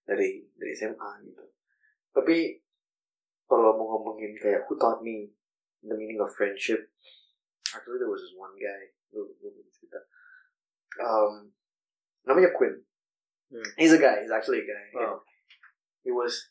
Dari 0.07 0.43
dari 0.59 0.73
SMA 0.75 1.11
gitu. 1.27 1.45
Tapi 2.11 2.37
kalau 3.47 3.79
mau 3.79 3.87
ngomongin 3.99 4.35
kayak 4.35 4.67
who 4.67 4.75
taught 4.75 5.03
me 5.03 5.31
the 5.87 5.95
meaning 5.95 6.19
of 6.19 6.31
friendship 6.35 6.91
actually 7.71 7.99
there 8.03 8.11
was 8.11 8.27
this 8.27 8.35
one 8.35 8.55
guy. 8.59 8.91
Gue 9.15 9.31
belum 9.39 9.67
cerita. 9.71 10.03
Um, 10.99 11.55
namanya 12.27 12.51
Quinn. 12.51 12.83
Hmm. 13.47 13.63
he's 13.79 13.95
a 13.95 14.01
guy 14.03 14.19
he's 14.27 14.35
actually 14.35 14.59
a 14.59 14.67
guy. 14.67 14.85
Oh. 14.99 15.23
he 16.03 16.11
was 16.11 16.51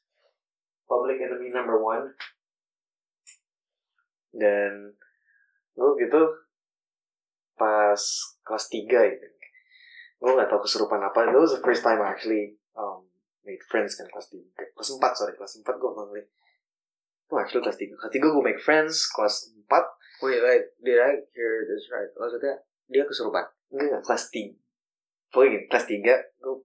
public 0.85 1.21
enemy 1.21 1.49
number 1.51 1.77
one. 1.77 2.13
Dan 4.35 4.93
gue 5.75 5.91
gitu 6.01 6.21
pas 7.55 7.99
kelas 8.43 8.65
3 8.67 8.87
gitu 8.87 9.27
gue 10.15 10.31
gak 10.31 10.49
tau 10.49 10.57
kesurupan 10.63 11.03
apa. 11.03 11.27
That 11.27 11.37
was 11.37 11.53
the 11.53 11.61
first 11.61 11.83
time 11.83 11.99
I 11.99 12.15
actually 12.15 12.57
um, 12.73 13.05
made 13.43 13.61
friends 13.67 13.99
kan 13.99 14.07
kelas 14.09 14.31
3 14.31 14.41
kelas 14.73 14.89
4 14.97 14.97
sorry. 15.13 15.33
Kelas 15.37 15.61
4 15.61 15.65
gue 15.65 15.91
beli 15.91 16.23
Oh, 17.33 17.41
actually 17.41 17.65
kelas 17.65 17.77
3 17.77 17.93
kelas 17.93 18.11
3 18.13 18.21
gue 18.21 18.43
make 18.45 18.61
friends. 18.61 19.05
Kelas 19.11 19.53
4 19.69 20.25
wait 20.25 20.41
wait. 20.41 20.63
Did 20.81 20.97
I 20.97 21.21
hear 21.35 21.67
this 21.69 21.91
right? 21.93 22.09
Maksudnya 22.15 22.57
dia 22.89 23.03
kesurupan 23.05 23.45
enggak 23.69 23.85
enggak. 23.85 24.03
Kelas 24.07 24.23
3 24.33 25.29
pokoknya 25.29 25.49
gini 25.51 25.65
kelas 25.67 25.85
3 25.85 26.41
gue 26.41 26.55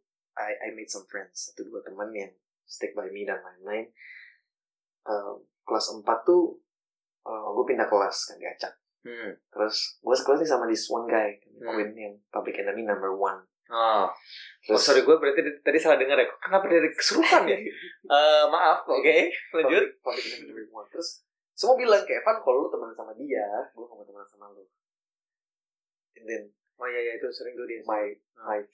I, 0.40 0.50
I 0.56 0.68
made 0.72 0.88
some 0.88 1.04
friends. 1.10 1.52
Satu 1.52 1.68
dua 1.68 1.84
teman 1.84 2.08
yang 2.16 2.32
stick 2.70 2.94
by 2.94 3.10
me 3.10 3.26
dan 3.26 3.42
lain-lain. 3.42 3.90
Um, 5.02 5.42
kelas 5.66 5.90
4 5.90 6.06
tuh 6.22 6.62
uh, 7.26 7.48
gue 7.56 7.64
pindah 7.66 7.88
kelas 7.88 8.16
kan 8.28 8.36
diacak 8.36 8.74
hmm. 9.00 9.32
terus 9.48 9.96
gue 9.96 10.12
sekelas 10.12 10.44
nih 10.44 10.50
sama 10.50 10.68
this 10.68 10.92
one 10.92 11.08
guy 11.08 11.40
Hmm. 11.60 11.76
Quinn 11.76 11.92
yang 11.92 12.16
public 12.32 12.56
enemy 12.56 12.88
number 12.88 13.12
one. 13.12 13.36
Oh. 13.68 14.08
Terus 14.64 14.80
oh 14.80 14.80
sorry 14.80 15.04
gue 15.04 15.12
berarti 15.12 15.44
tadi- 15.60 15.76
salah 15.76 16.00
dengar 16.00 16.16
ya. 16.16 16.24
Kenapa 16.40 16.64
dari 16.72 16.88
kesurupan 16.88 17.44
ya? 17.44 17.58
Eh 18.16 18.44
maaf 18.48 18.88
oke 18.88 19.16
lanjut. 19.60 19.84
public, 20.00 20.00
public 20.00 20.24
enemy 20.40 20.48
number 20.48 20.66
one. 20.72 20.88
Terus 20.88 21.20
semua 21.52 21.76
bilang 21.76 22.00
kayak 22.08 22.24
Evan 22.24 22.40
kalau 22.40 22.64
lu 22.64 22.68
teman 22.72 22.96
sama 22.96 23.12
dia 23.12 23.44
gue 23.76 23.84
gak 23.84 23.92
mau 23.92 24.08
teman 24.08 24.24
sama 24.24 24.48
lu. 24.56 24.64
And 26.16 26.24
then 26.24 26.42
oh 26.80 26.88
iya 26.88 27.00
iya 27.04 27.12
itu 27.20 27.28
sering 27.28 27.52
tuh 27.52 27.68
dia. 27.68 27.84
my 27.84 28.08
my 28.40 28.64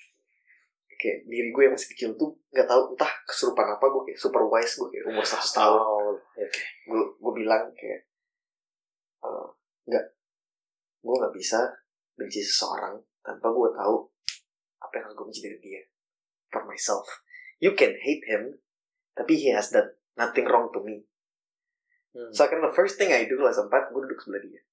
kayak 0.96 1.28
diri 1.28 1.48
gue 1.52 1.62
yang 1.68 1.74
masih 1.76 1.90
kecil 1.92 2.11
tuh 2.16 2.32
nggak 2.52 2.68
tahu 2.68 2.96
entah 2.96 3.12
kesurupan 3.28 3.66
apa 3.76 3.85
gue 3.87 4.02
kayak 4.11 4.18
super 4.20 4.42
wise 4.48 4.74
gue 4.80 4.88
kayak 4.92 5.04
umur 5.12 5.24
100 5.24 5.40
tahun 5.44 5.80
oh 5.80 6.16
oke 6.16 6.44
gue 6.88 7.02
gue 7.20 7.32
bilang 7.37 7.62
kayak 7.76 8.00
eh, 9.24 9.48
nggak 9.88 10.04
gue 11.04 11.14
nggak 11.20 11.35
bisa 11.37 11.61
benci 12.16 12.40
seseorang 12.40 12.96
tanpa 13.20 13.52
gue 13.52 13.68
tahu 13.76 13.96
apa 14.82 14.92
yang 14.96 15.04
harus 15.09 15.16
gue 15.16 15.26
benci 15.28 15.42
dari 15.44 15.59
dia 15.61 15.82
for 16.48 16.64
myself 16.64 17.06
you 17.61 17.76
can 17.76 17.92
hate 18.02 18.24
him 18.26 18.56
tapi 19.16 19.37
he 19.37 19.52
has 19.52 19.72
done 19.72 19.88
nothing 20.16 20.48
wrong 20.48 20.72
to 20.72 20.80
me 20.80 21.04
Hmm. 22.16 22.32
So 22.32 22.48
akhirnya 22.48 22.72
the 22.72 22.76
first 22.76 22.96
thing 22.96 23.12
I 23.12 23.28
do 23.28 23.37
kelas 23.37 23.61
4, 23.61 23.68
gue 23.68 24.02
duduk 24.09 24.16
sebelah 24.24 24.40
dia. 24.40 24.64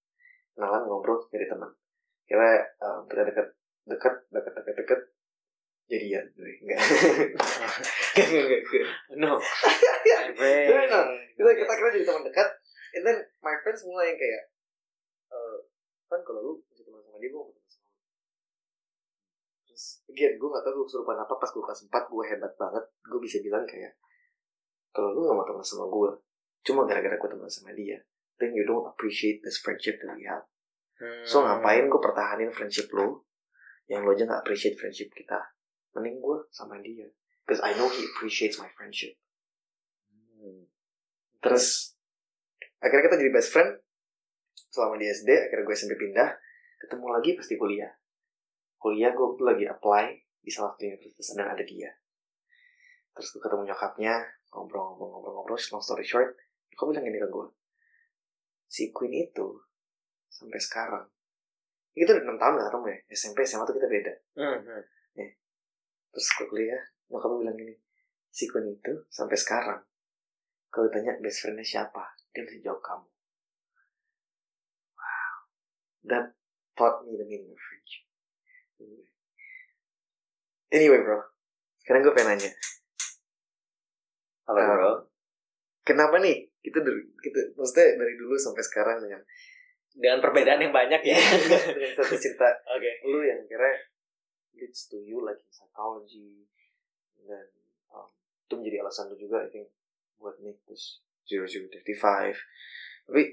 Kenalan, 0.55 0.88
ngobrol, 0.88 1.27
jadi 1.27 1.51
teman. 1.51 1.75
Kira 2.23 2.63
um, 2.79 3.03
kita 3.12 3.27
deket, 3.27 3.47
deket, 3.83 4.15
deket, 4.31 4.53
deket, 4.55 4.75
deket. 4.79 5.01
Jadian. 5.91 6.25
Enggak. 6.35 6.79
Enggak, 8.13 8.43
enggak, 8.45 8.59
enggak. 8.63 8.87
No. 9.19 9.31
No, 10.33 10.81
no. 10.89 11.01
Kita, 11.33 11.49
kita 11.55 11.73
kira 11.73 11.89
jadi 11.95 12.05
teman 12.05 12.23
dekat. 12.27 12.49
And 12.93 13.03
then 13.07 13.17
my 13.41 13.55
friends 13.65 13.81
mulai 13.87 14.13
yang 14.13 14.19
kayak, 14.19 14.43
eh 15.33 15.57
kan 16.13 16.21
kalau 16.21 16.41
lu 16.45 16.53
masih 16.69 16.85
teman 16.85 17.01
sama 17.01 17.17
dia, 17.17 17.29
gue 17.33 17.41
mau 17.41 17.49
teman 17.49 17.65
sama 17.65 17.89
lu. 17.89 17.97
Terus, 19.65 19.85
again, 20.13 20.33
gue 20.37 20.49
gak 20.53 20.61
tau 20.61 20.73
gue 20.77 20.85
kesurupan 20.85 21.17
apa 21.17 21.33
pas 21.41 21.49
gue 21.49 21.63
kelas 21.65 21.81
4, 21.89 22.13
gue 22.13 22.23
hebat 22.29 22.53
banget. 22.53 22.85
Gue 23.01 23.19
bisa 23.23 23.37
bilang 23.41 23.65
kayak, 23.65 23.97
kalau 24.93 25.09
lu 25.17 25.25
gak 25.25 25.35
mau 25.41 25.45
teman 25.47 25.65
sama 25.65 25.85
gue, 25.89 26.09
cuma 26.61 26.81
gara-gara 26.85 27.17
gue 27.17 27.29
teman 27.33 27.49
sama 27.49 27.73
dia, 27.73 27.97
then 28.37 28.53
you 28.53 28.61
don't 28.61 28.85
appreciate 28.85 29.41
this 29.41 29.57
friendship 29.57 29.97
that 30.05 30.13
we 30.13 30.29
have. 30.29 30.45
Hmm. 31.01 31.25
So 31.25 31.41
ngapain 31.41 31.89
gue 31.89 32.01
pertahanin 32.01 32.53
friendship 32.53 32.93
lo, 32.93 33.25
yang 33.89 34.05
lo 34.05 34.13
aja 34.13 34.29
gak 34.29 34.45
appreciate 34.45 34.77
friendship 34.77 35.09
kita. 35.09 35.41
Mending 35.93 36.17
gue 36.21 36.38
sama 36.49 36.82
dia. 36.82 37.08
Because 37.43 37.62
I 37.62 37.75
know 37.77 37.89
he 37.91 38.08
appreciates 38.08 38.58
my 38.58 38.69
friendship. 38.73 39.13
Hmm. 40.39 40.65
Terus 41.43 41.95
akhirnya 42.79 43.12
kita 43.12 43.19
jadi 43.19 43.32
best 43.32 43.51
friend 43.51 43.71
selama 44.73 44.97
di 44.97 45.12
SD. 45.12 45.29
Akhirnya 45.29 45.65
gue 45.67 45.75
SMP 45.75 45.93
pindah, 45.99 46.29
ketemu 46.82 47.06
lagi 47.13 47.32
pasti 47.38 47.53
kuliah. 47.60 47.91
Kuliah 48.79 49.12
gue 49.13 49.27
lagi 49.43 49.65
apply 49.69 50.06
di 50.43 50.51
salah 50.51 50.75
satu 50.75 50.88
universitas 50.88 51.36
dan 51.36 51.51
ada 51.51 51.63
dia. 51.63 51.91
Terus 53.13 53.27
gue 53.38 53.41
ketemu 53.43 53.69
nyokapnya, 53.69 54.13
ngobrol-ngobrol-ngobrol-ngobrol. 54.51 55.60
Long 55.60 55.84
story 55.84 56.03
short, 56.03 56.34
nyokap 56.73 56.86
bilang 56.89 57.06
gini 57.06 57.19
ke 57.21 57.29
gue. 57.29 57.47
Si 58.65 58.89
Queen 58.89 59.13
itu 59.13 59.47
sampai 60.34 60.58
sekarang. 60.58 61.06
Itu 61.93 62.10
udah 62.10 62.25
6 62.25 62.41
tahun 62.41 62.53
gak 62.58 62.67
ketemu 62.73 62.86
ya. 62.89 62.97
SMP, 63.13 63.38
SMA 63.45 63.63
tuh 63.69 63.75
kita 63.77 63.88
beda. 63.88 64.13
Hmm. 64.34 64.58
hmm. 64.65 64.84
Terus 66.13 66.28
gue 66.30 66.47
kuliah, 66.47 66.84
nyokap 67.10 67.34
bilang 67.36 67.58
gini. 67.58 67.73
Si 68.30 68.45
Queen 68.45 68.69
itu 68.69 68.93
sampai 69.10 69.34
sekarang. 69.34 69.82
Kalau 70.69 70.89
ditanya 70.89 71.17
best 71.19 71.41
friendnya 71.41 71.62
siapa, 71.62 72.02
dia 72.30 72.41
mesti 72.41 72.62
jawab 72.62 72.82
kamu. 72.82 73.06
Wow. 74.93 75.34
That 76.08 76.26
taught 76.73 77.06
me 77.06 77.13
the 77.13 77.26
meaning 77.26 77.49
of 77.49 77.58
friendship. 77.58 78.06
Anyway 80.69 80.97
bro, 80.99 81.21
sekarang 81.86 82.02
gue 82.02 82.13
pengen 82.13 82.30
nanya. 82.34 82.52
Apa 84.43 84.58
Um, 84.58 84.69
bro? 84.73 84.91
Kenapa 85.86 86.17
nih 86.17 86.49
kita 86.60 86.82
dari 86.82 87.06
kita 87.21 87.54
maksudnya 87.54 87.93
dari 87.93 88.13
dulu 88.17 88.34
sampai 88.34 88.63
sekarang 88.65 88.97
dengan 88.97 89.21
Dengan 89.93 90.17
perbedaan 90.17 90.58
yang 90.58 90.73
banyak 90.73 91.06
ya. 91.06 91.13
dengan 91.69 91.93
satu 91.93 92.17
cerita 92.17 92.49
Oke. 92.73 92.89
lu 93.06 93.21
yang 93.21 93.45
kira 93.45 93.69
leads 94.57 94.87
to 94.89 94.97
you 95.01 95.21
like 95.21 95.39
in 95.39 95.51
psychology 95.51 96.47
dan 97.23 97.47
um, 97.93 98.09
itu 98.47 98.53
menjadi 98.59 98.83
alasan 98.83 99.09
lu 99.11 99.17
juga 99.17 99.43
I 99.45 99.49
think 99.49 99.71
buat 100.19 100.39
make 100.39 100.61
this 100.67 101.03
0035 101.27 101.83
tapi 103.09 103.23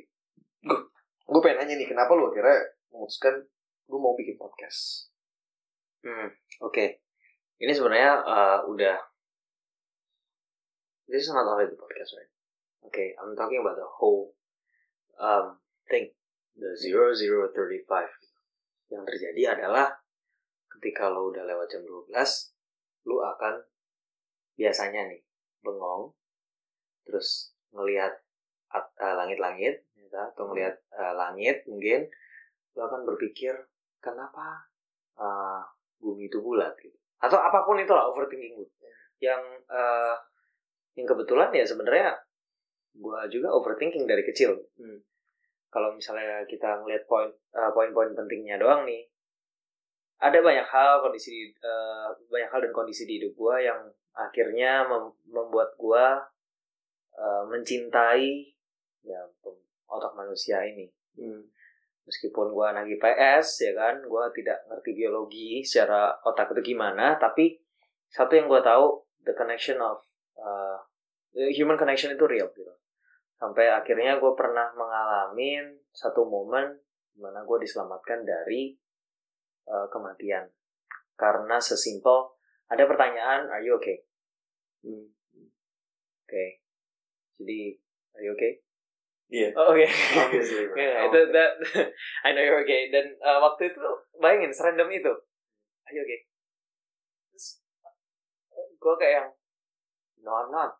gue 0.60 0.78
gue 1.30 1.40
pengen 1.42 1.56
nanya 1.62 1.74
nih 1.78 1.88
kenapa 1.88 2.14
lu 2.14 2.30
akhirnya 2.30 2.74
memutuskan 2.90 3.46
lu 3.90 3.98
mau 3.98 4.14
bikin 4.14 4.38
podcast 4.38 5.10
Hmm. 6.00 6.32
Oke. 6.64 7.04
Ini 7.60 7.72
sebenarnya 7.76 8.24
uh, 8.24 8.58
udah 8.72 8.96
This 11.10 11.26
is 11.26 11.34
not 11.34 11.42
only 11.42 11.66
the 11.66 11.74
podcast, 11.74 12.14
right? 12.14 12.30
Okay, 12.86 13.18
I'm 13.18 13.34
talking 13.34 13.58
about 13.58 13.74
the 13.74 13.84
whole 13.98 14.30
um, 15.18 15.58
thing, 15.90 16.14
the 16.54 16.70
0035. 16.78 17.50
Yang 18.94 19.02
terjadi 19.10 19.42
adalah 19.58 19.90
ketika 20.80 21.12
lo 21.12 21.28
udah 21.28 21.44
lewat 21.44 21.68
jam 21.68 21.84
12, 21.84 22.08
lo 23.04 23.20
akan 23.20 23.60
biasanya 24.56 25.12
nih 25.12 25.20
bengong, 25.60 26.16
terus 27.04 27.52
ngelihat 27.76 28.16
at- 28.72 28.96
uh, 28.96 29.14
langit-langit, 29.20 29.84
gitu, 29.92 30.16
atau 30.16 30.48
ngelihat 30.48 30.80
uh, 30.96 31.12
langit 31.12 31.68
mungkin, 31.68 32.08
lo 32.72 32.88
akan 32.88 33.04
berpikir 33.04 33.52
kenapa 34.00 34.72
uh, 35.20 35.60
bumi 36.00 36.32
itu 36.32 36.40
bulat 36.40 36.72
gitu. 36.80 36.96
Atau 37.20 37.36
apa 37.36 37.68
pun 37.68 37.76
itulah 37.76 38.08
overthinking 38.08 38.56
gue. 38.56 38.72
Yang 39.20 39.44
uh, 39.68 40.16
yang 40.96 41.04
kebetulan 41.04 41.52
ya 41.52 41.68
sebenarnya 41.68 42.16
gue 42.96 43.20
juga 43.28 43.52
overthinking 43.52 44.08
dari 44.08 44.24
kecil. 44.24 44.56
Hmm. 44.80 45.04
Kalau 45.68 45.92
misalnya 45.92 46.48
kita 46.48 46.80
ngelihat 46.80 47.04
poin 47.04 47.28
uh, 47.52 47.70
poin-poin 47.76 48.16
pentingnya 48.16 48.56
doang 48.56 48.88
nih, 48.88 49.09
ada 50.20 50.38
banyak 50.44 50.66
hal 50.68 51.00
kondisi 51.00 51.48
uh, 51.64 52.12
banyak 52.28 52.50
hal 52.52 52.60
dan 52.60 52.72
kondisi 52.76 53.08
di 53.08 53.16
hidup 53.16 53.32
gue 53.32 53.56
yang 53.64 53.80
akhirnya 54.12 54.84
mem- 54.84 55.16
membuat 55.32 55.72
gue 55.80 56.04
uh, 57.16 57.42
mencintai 57.48 58.52
ya 59.00 59.20
otak 59.88 60.12
manusia 60.14 60.60
ini 60.62 60.86
Hmm. 61.18 61.42
meskipun 62.06 62.54
gue 62.54 62.66
anak 62.70 62.86
IPS 62.86 63.66
ya 63.66 63.72
kan 63.74 63.98
gue 63.98 64.24
tidak 64.38 64.62
ngerti 64.70 64.94
biologi 64.94 65.58
secara 65.60 66.14
otak 66.22 66.54
itu 66.54 66.72
gimana 66.72 67.18
tapi 67.18 67.58
satu 68.06 68.38
yang 68.38 68.46
gue 68.46 68.62
tahu 68.62 68.94
the 69.26 69.34
connection 69.34 69.82
of 69.82 69.98
uh, 70.38 70.78
the 71.34 71.50
human 71.50 71.74
connection 71.74 72.14
itu 72.14 72.24
real 72.30 72.46
gitu 72.54 72.70
sampai 73.42 73.74
akhirnya 73.74 74.22
gue 74.22 74.32
pernah 74.38 74.70
mengalami 74.78 75.60
satu 75.90 76.22
momen 76.24 76.78
di 77.10 77.18
mana 77.18 77.42
gue 77.42 77.58
diselamatkan 77.58 78.22
dari 78.22 78.70
uh, 79.70 79.86
kematian 79.88 80.50
karena 81.14 81.56
sesimpel 81.62 82.34
ada 82.66 82.84
pertanyaan 82.90 83.46
are 83.48 83.62
you 83.62 83.78
okay 83.78 84.02
Hmm. 84.80 85.12
oke 86.24 86.44
jadi 87.36 87.60
are 88.16 88.24
you 88.24 88.32
okay 88.32 88.64
Iya. 89.30 89.54
oh, 89.54 89.70
oke 89.70 89.86
Obviously, 90.26 90.66
bro. 90.74 90.74
Yeah, 90.74 91.06
that 91.30 91.52
I 92.26 92.34
know 92.34 92.42
you're 92.42 92.66
okay. 92.66 92.90
Dan 92.90 93.14
uh, 93.22 93.38
waktu 93.38 93.70
itu 93.70 93.78
bayangin 94.18 94.50
serandom 94.50 94.90
itu. 94.90 95.12
Ayo 95.86 96.02
okay. 96.02 96.26
Terus 97.30 97.62
gue 98.74 98.94
kayak 98.98 99.14
yang 99.22 99.28
no 100.26 100.34
I'm 100.34 100.50
not. 100.50 100.74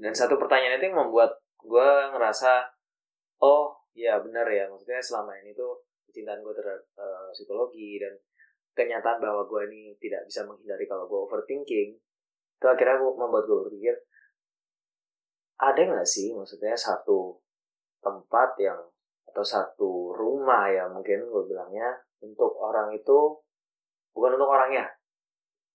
Dan 0.00 0.16
satu 0.16 0.40
pertanyaan 0.40 0.80
itu 0.80 0.88
yang 0.88 1.04
membuat 1.04 1.44
gue 1.60 1.88
ngerasa 2.16 2.72
oh 3.44 3.76
ya 3.92 4.16
benar 4.24 4.48
ya 4.48 4.64
maksudnya 4.72 5.04
selama 5.04 5.36
ini 5.44 5.52
tuh 5.52 5.76
kecintaan 6.12 6.44
gue 6.44 6.52
terhadap 6.52 6.84
uh, 7.00 7.32
psikologi 7.32 7.96
dan 7.96 8.12
kenyataan 8.76 9.16
bahwa 9.16 9.48
gue 9.48 9.72
ini 9.72 9.96
tidak 9.96 10.28
bisa 10.28 10.44
menghindari 10.44 10.84
kalau 10.84 11.08
gue 11.08 11.20
overthinking 11.24 11.96
itu 12.60 12.66
akhirnya 12.68 13.00
gue 13.00 13.10
membuat 13.16 13.48
gue 13.48 13.58
berpikir 13.64 13.96
ada 15.56 15.80
nggak 15.80 16.04
sih 16.04 16.36
maksudnya 16.36 16.76
satu 16.76 17.40
tempat 18.04 18.52
yang 18.60 18.80
atau 19.32 19.40
satu 19.40 20.12
rumah 20.12 20.68
ya 20.68 20.84
mungkin 20.92 21.24
gue 21.24 21.42
bilangnya 21.48 21.96
untuk 22.20 22.52
orang 22.60 22.92
itu 22.92 23.40
bukan 24.12 24.36
untuk 24.36 24.50
orangnya 24.52 24.84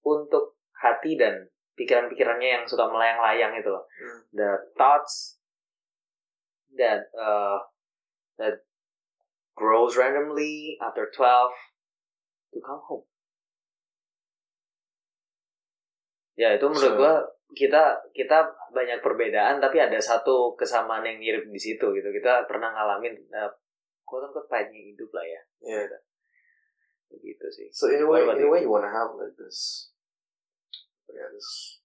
untuk 0.06 0.62
hati 0.78 1.18
dan 1.18 1.50
pikiran-pikirannya 1.74 2.62
yang 2.62 2.64
suka 2.70 2.86
melayang-layang 2.86 3.58
itu 3.58 3.70
loh 3.74 3.86
Hmm. 3.98 4.22
the 4.38 4.50
thoughts 4.78 5.42
that 6.78 7.10
uh, 7.18 7.58
that 8.38 8.67
grows 9.58 9.98
randomly 9.98 10.78
after 10.78 11.10
12 11.10 11.50
to 12.54 12.62
come 12.62 12.82
home. 12.86 13.06
Ya 16.38 16.54
itu 16.54 16.70
menurut 16.70 16.94
So- 16.94 17.00
gua 17.02 17.14
kita 17.58 17.98
kita 18.14 18.46
banyak 18.70 19.02
perbedaan 19.02 19.58
tapi 19.58 19.82
ada 19.82 19.98
satu 19.98 20.54
kesamaan 20.54 21.02
yang 21.02 21.18
mirip 21.18 21.50
di 21.50 21.58
situ 21.58 21.90
gitu. 21.90 22.10
Kita 22.14 22.46
pernah 22.46 22.70
ngalamin 22.70 23.18
uh, 23.34 23.50
quote 24.06 24.30
unquote 24.30 24.46
pahitnya 24.46 24.94
hidup 24.94 25.10
lah 25.10 25.26
ya. 25.26 25.42
Yeah. 25.66 26.00
begitu 27.08 27.48
sih. 27.52 27.68
So 27.72 27.88
in 27.88 28.04
a 28.04 28.08
What 28.08 28.28
way, 28.28 28.36
in 28.36 28.48
a 28.48 28.50
way, 28.52 28.62
you 28.68 28.72
want 28.72 28.84
to 28.84 28.92
have 28.92 29.16
like 29.16 29.36
this, 29.40 29.92
yeah, 31.08 31.32
this 31.32 31.80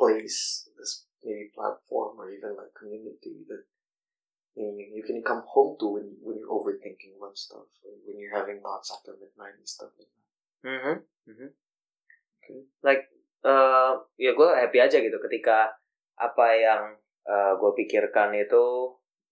place, 0.00 0.68
this 0.76 1.04
maybe 1.20 1.52
platform 1.52 2.18
or 2.18 2.32
even 2.32 2.56
like 2.56 2.72
community 2.72 3.44
that 3.46 3.68
you, 4.54 5.00
you 5.00 5.02
can 5.04 5.22
come 5.24 5.42
home 5.48 5.76
to 5.80 5.86
when 5.98 6.06
when 6.20 6.36
you're 6.38 6.50
overthinking 6.52 7.16
about 7.16 7.36
stuff, 7.38 7.66
when 8.04 8.16
you're 8.20 8.34
having 8.36 8.60
thoughts 8.60 8.92
after 8.92 9.16
midnight 9.16 9.56
and 9.56 9.68
stuff 9.68 9.92
like 9.98 10.10
that. 10.12 10.26
Mhm, 10.62 10.96
mhm. 11.32 11.48
Like, 12.82 13.02
eh 13.42 13.92
ya 14.18 14.30
gue 14.34 14.48
happy 14.54 14.78
aja 14.78 14.98
gitu 15.02 15.18
ketika 15.30 15.72
apa 16.18 16.46
yang 16.54 16.82
gue 17.58 17.72
pikirkan 17.78 18.34
itu 18.34 18.64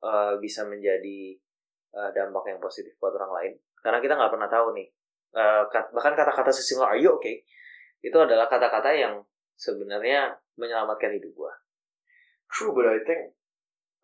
eh, 0.03 0.35
bisa 0.41 0.65
menjadi 0.67 1.21
eh, 1.95 2.11
dampak 2.15 2.45
yang 2.51 2.61
positif 2.63 2.95
buat 3.03 3.15
orang 3.19 3.33
lain. 3.37 3.53
Karena 3.83 3.99
kita 3.99 4.15
nggak 4.17 4.33
pernah 4.33 4.51
tahu 4.51 4.73
nih. 4.79 4.89
eh, 5.31 5.63
kat- 5.71 5.95
bahkan 5.95 6.11
kata-kata 6.19 6.51
sesimpel 6.51 6.91
"Are 6.91 6.99
you 6.99 7.15
okay?" 7.15 7.47
itu 8.03 8.17
adalah 8.19 8.51
kata-kata 8.51 8.91
yang 8.97 9.23
sebenarnya 9.55 10.35
menyelamatkan 10.59 11.15
hidup 11.15 11.31
gue. 11.31 11.53
True, 12.51 12.75
but 12.75 12.91
I 12.91 12.99
think 13.07 13.39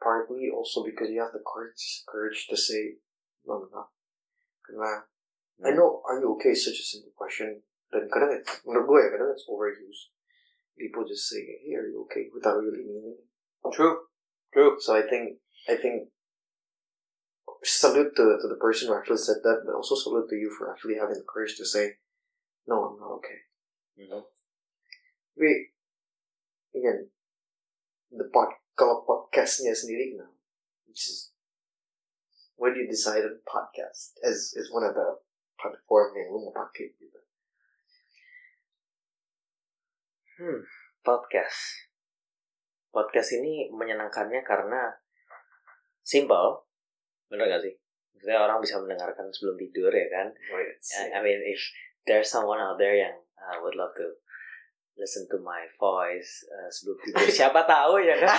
partly 0.03 0.51
also 0.53 0.85
because 0.85 1.11
you 1.11 1.21
have 1.21 1.33
the 1.33 1.45
courage 1.45 2.05
courage 2.07 2.47
to 2.49 2.57
say 2.57 3.01
no 3.47 3.59
no 3.59 3.69
no. 3.73 3.85
Karena 4.65 5.07
I 5.65 5.71
know 5.73 6.03
are 6.05 6.21
you 6.21 6.35
okay 6.37 6.55
such 6.55 6.79
a 6.79 6.87
simple 6.87 7.13
question 7.17 7.63
dan 7.89 8.11
kadang 8.11 8.35
it's, 8.35 8.61
menurut 8.67 8.87
gue 8.87 9.01
ya 9.07 9.09
kadang 9.15 9.31
it's 9.33 9.47
overused. 9.49 10.13
People 10.77 11.09
just 11.09 11.31
say 11.31 11.41
hey 11.41 11.73
are 11.79 11.89
you 11.89 12.05
okay 12.05 12.29
without 12.35 12.61
really 12.61 12.85
meaning. 12.85 13.17
True. 13.73 14.11
True. 14.53 14.77
So 14.79 14.95
I 14.95 15.03
think 15.07 15.41
I 15.69 15.77
think 15.81 16.13
salute 17.65 18.15
to, 18.15 18.25
to 18.39 18.47
the 18.47 18.61
person 18.61 18.89
who 18.89 18.95
actually 18.95 19.19
said 19.19 19.43
that, 19.43 19.65
but 19.65 19.75
also 19.75 19.95
salute 19.97 20.29
to 20.31 20.37
you 20.37 20.53
for 20.55 20.71
actually 20.71 21.01
having 21.01 21.17
the 21.17 21.27
courage 21.27 21.57
to 21.57 21.65
say 21.65 21.99
no 22.69 22.85
I'm 22.85 23.01
not 23.01 23.17
okay. 23.23 23.41
You 23.97 24.09
know? 24.11 24.27
Tapi 25.37 25.73
again, 26.77 27.09
the 28.13 28.29
pod 28.33 28.53
kalau 28.77 29.03
podcastnya 29.09 29.73
sendiri 29.73 30.13
is 30.93 31.33
when 32.61 32.77
you 32.77 32.85
decide 32.85 33.25
on 33.25 33.41
podcast 33.49 34.21
as 34.21 34.53
as 34.61 34.69
one 34.69 34.85
of 34.85 34.93
the 34.93 35.09
platform 35.57 36.13
yang 36.13 36.29
lu 36.29 36.45
mau 36.45 36.53
pakai 36.53 36.93
gitu. 37.01 37.21
Hmm, 40.37 40.61
podcast. 41.01 41.89
Podcast 42.93 43.41
ini 43.41 43.73
menyenangkannya 43.73 44.45
karena 44.45 44.93
simple, 46.05 46.69
bener 47.33 47.49
gak 47.49 47.65
sih? 47.65 47.73
Maksudnya 48.13 48.45
orang 48.45 48.61
bisa 48.61 48.77
mendengarkan 48.77 49.33
sebelum 49.33 49.57
tidur 49.57 49.93
ya 49.93 50.09
kan? 50.13 50.29
Oh, 50.53 50.61
yes. 50.61 50.93
I 51.01 51.17
I 51.17 51.21
mean, 51.25 51.41
if 51.41 51.61
there's 52.05 52.29
someone 52.29 52.61
out 52.61 52.77
there 52.77 52.97
yang 52.97 53.17
uh, 53.41 53.57
would 53.65 53.77
love 53.77 53.97
to 53.97 54.21
listen 54.97 55.29
to 55.29 55.37
my 55.39 55.63
voice 55.77 56.45
uh, 56.49 56.67
sebelum 56.67 56.97
tidur, 56.99 57.29
siapa 57.29 57.61
tahu 57.63 58.01
ya 58.01 58.17
kan? 58.17 58.33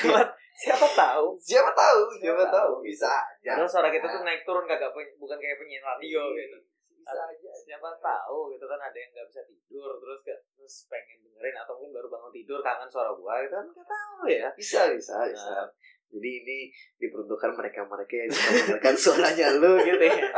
siapa, 0.00 0.22
siapa 0.64 0.86
tahu? 0.90 1.36
siapa 1.36 1.70
tahu, 1.70 2.00
Siapa 2.10 2.20
siapa 2.20 2.44
tahu 2.48 2.72
tahu. 2.72 2.82
bisa 2.82 3.08
aja. 3.12 3.52
Karena 3.54 3.68
suara 3.68 3.88
kita 3.88 4.06
tuh 4.08 4.22
naik 4.22 4.42
turun 4.42 4.64
kagak 4.64 4.90
bukan 4.92 5.36
kayak 5.36 5.56
penyiar 5.56 5.84
radio 5.84 6.32
gitu. 6.32 6.56
Bisa 6.90 7.12
aja. 7.16 7.50
Siapa 7.52 7.88
tahu 7.96 8.48
gitu 8.50 8.64
kan 8.64 8.76
ada 8.76 8.94
yang 8.94 9.10
nggak 9.10 9.28
bisa 9.28 9.40
tidur 9.44 9.96
terus 9.96 10.20
ke, 10.20 10.32
terus 10.54 10.74
pengen 10.86 11.20
dengerin 11.22 11.56
atau 11.56 11.72
mungkin 11.76 11.92
baru 11.94 12.08
bangun 12.08 12.32
tidur 12.32 12.60
kangen 12.60 12.88
suara 12.88 13.12
gua 13.12 13.40
gitu 13.40 13.54
kan 13.54 13.66
nggak 13.66 13.88
tahu 13.88 14.22
ya. 14.24 14.48
Bisa, 14.56 14.80
bisa, 14.88 15.16
bisa. 15.28 15.52
Nah. 15.52 15.68
Jadi 16.10 16.30
ini 16.42 16.58
diperuntukkan 16.98 17.54
mereka-mereka 17.54 18.14
yang 18.18 18.30
suka 18.30 18.50
mendengarkan 18.50 18.94
suaranya 19.04 19.46
lu 19.56 19.76
gitu 19.78 20.00
ya. 20.02 20.16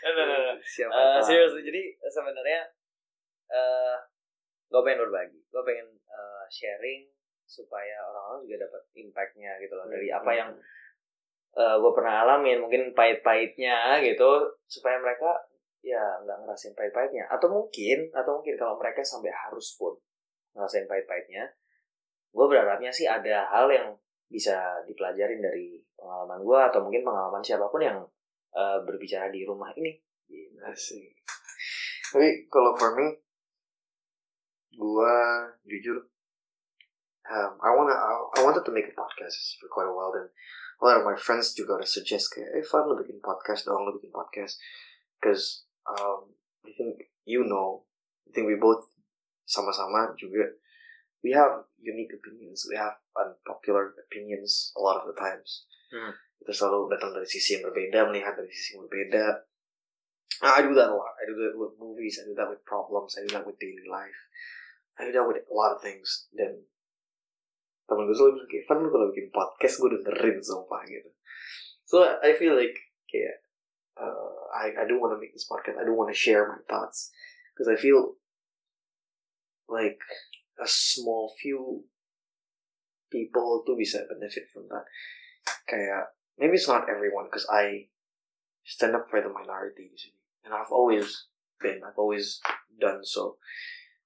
Nah, 0.00 0.10
nah, 0.10 0.24
nah, 0.24 0.38
nah. 0.40 0.56
Siapa 0.58 0.90
Eh, 0.90 1.04
tahu. 1.14 1.22
serius 1.22 1.52
jadi 1.60 1.82
sebenarnya 2.02 2.60
eh 3.50 3.96
gue 4.70 4.80
pengen 4.86 5.02
berbagi. 5.04 5.40
Gue 5.50 5.62
pengen 5.66 5.88
eh, 5.90 6.44
sharing 6.48 7.10
supaya 7.44 7.98
orang-orang 8.06 8.46
juga 8.46 8.56
dapat 8.70 8.82
impactnya 8.94 9.52
gitu 9.58 9.74
loh. 9.74 9.86
Dari 9.90 10.08
apa 10.08 10.30
yang 10.32 10.50
gue 11.58 11.92
pernah 11.92 12.22
alamin. 12.22 12.62
Mungkin 12.62 12.94
pahit-pahitnya 12.94 13.98
gitu. 14.06 14.54
Supaya 14.70 15.02
mereka 15.02 15.34
ya 15.82 16.22
nggak 16.22 16.46
ngerasain 16.46 16.78
pahit-pahitnya. 16.78 17.26
Atau 17.26 17.50
mungkin 17.50 18.06
atau 18.14 18.38
mungkin 18.38 18.54
kalau 18.54 18.78
mereka 18.78 19.02
sampai 19.02 19.34
harus 19.34 19.74
pun 19.74 19.98
ngerasain 20.54 20.86
pahit-pahitnya 20.86 21.50
gue 22.30 22.46
berharapnya 22.46 22.90
sih 22.94 23.10
ada 23.10 23.46
hal 23.50 23.66
yang 23.70 23.88
bisa 24.30 24.78
dipelajarin 24.86 25.42
dari 25.42 25.82
pengalaman 25.98 26.40
gue 26.46 26.60
atau 26.70 26.80
mungkin 26.86 27.02
pengalaman 27.02 27.42
siapa 27.42 27.66
pun 27.66 27.82
yang 27.82 27.98
eh, 28.54 28.78
berbicara 28.86 29.26
di 29.34 29.42
rumah 29.42 29.74
ini. 29.74 29.98
Gitu. 30.30 30.54
Asik. 30.62 31.10
Tapi 32.14 32.46
kalau 32.46 32.74
for 32.78 32.94
me, 32.94 33.18
gua 34.74 35.48
jujur, 35.66 36.06
um, 37.30 37.52
I 37.62 37.70
wanna, 37.74 37.94
I, 37.94 38.12
I 38.38 38.40
wanted 38.42 38.64
to 38.66 38.72
make 38.74 38.86
a 38.86 38.96
podcast 38.96 39.58
for 39.58 39.68
quite 39.70 39.90
a 39.90 39.94
while. 39.94 40.12
Then 40.14 40.28
a 40.28 40.82
lot 40.82 40.98
of 40.98 41.06
my 41.06 41.16
friends 41.16 41.54
juga 41.54 41.78
udah 41.78 41.88
suggest 41.88 42.34
kayak, 42.34 42.50
eh 42.56 42.64
Fan 42.64 42.86
lu 42.86 42.98
bikin 42.98 43.22
podcast 43.22 43.66
dong, 43.66 43.86
lu 43.86 43.94
bikin 43.98 44.14
podcast. 44.14 44.58
Because 45.18 45.68
um, 45.84 46.32
I 46.66 46.72
think 46.72 47.10
you 47.24 47.44
know, 47.44 47.86
I 48.26 48.34
think 48.34 48.48
we 48.48 48.56
both 48.56 48.88
sama-sama 49.46 50.14
juga, 50.14 50.54
we 51.22 51.34
have 51.34 51.66
unique 51.78 52.14
opinions, 52.14 52.64
we 52.70 52.78
have 52.78 52.96
unpopular 53.14 53.92
opinions 53.98 54.72
a 54.78 54.80
lot 54.80 55.02
of 55.02 55.10
the 55.10 55.16
times. 55.18 55.66
Hmm. 55.90 56.14
Kita 56.40 56.54
selalu 56.54 56.96
datang 56.96 57.12
dari 57.12 57.28
sisi 57.28 57.58
yang 57.58 57.68
berbeda, 57.68 58.08
melihat 58.08 58.38
dari 58.38 58.48
sisi 58.48 58.78
yang 58.78 58.86
berbeda. 58.88 59.44
Nah, 60.40 60.56
I 60.56 60.64
do 60.64 60.72
that 60.72 60.88
a 60.88 60.96
lot. 60.96 61.12
I 61.20 61.28
do 61.28 61.36
that 61.36 61.52
with 61.52 61.76
movies. 61.76 62.16
I 62.16 62.24
do 62.24 62.32
that 62.38 62.48
with 62.48 62.64
problems. 62.64 63.12
I 63.20 63.28
do 63.28 63.36
that 63.36 63.44
with 63.44 63.60
daily 63.60 63.84
life. 63.84 64.20
I 65.00 65.08
do 65.08 65.16
that 65.16 65.24
with 65.24 65.40
a 65.40 65.54
lot 65.56 65.72
of 65.72 65.80
things. 65.80 66.28
Dan 66.36 66.60
temen 67.88 68.06
gue 68.06 68.14
selalu 68.14 68.46
bilang 68.46 68.86
lu 68.86 68.90
kalau 68.92 69.06
bikin 69.10 69.32
podcast 69.34 69.80
gue 69.80 69.90
dengerin 69.98 70.38
sumpah 70.44 70.84
gitu. 70.86 71.10
So 71.88 72.04
I 72.04 72.36
feel 72.36 72.54
like 72.54 72.76
kayak 73.08 73.42
uh, 73.98 74.46
I 74.54 74.70
I 74.76 74.84
do 74.84 75.00
want 75.00 75.16
to 75.16 75.20
make 75.20 75.32
this 75.32 75.48
podcast. 75.48 75.80
I 75.80 75.88
do 75.88 75.96
want 75.96 76.12
to 76.12 76.16
share 76.16 76.46
my 76.46 76.62
thoughts 76.68 77.10
because 77.50 77.66
I 77.66 77.74
feel 77.80 78.20
like 79.66 79.98
a 80.60 80.68
small 80.68 81.32
few 81.40 81.88
people 83.10 83.66
tuh 83.66 83.74
bisa 83.74 84.06
benefit 84.06 84.46
from 84.54 84.70
that. 84.70 84.86
Kayak 85.66 86.14
maybe 86.38 86.54
it's 86.54 86.70
not 86.70 86.86
everyone 86.86 87.26
because 87.26 87.48
I 87.50 87.90
stand 88.62 88.94
up 88.94 89.10
for 89.10 89.18
the 89.18 89.32
minority. 89.32 89.90
And 90.44 90.54
I've 90.54 90.70
always 90.70 91.26
been, 91.60 91.82
I've 91.82 91.98
always 91.98 92.40
done 92.78 93.02
so. 93.02 93.36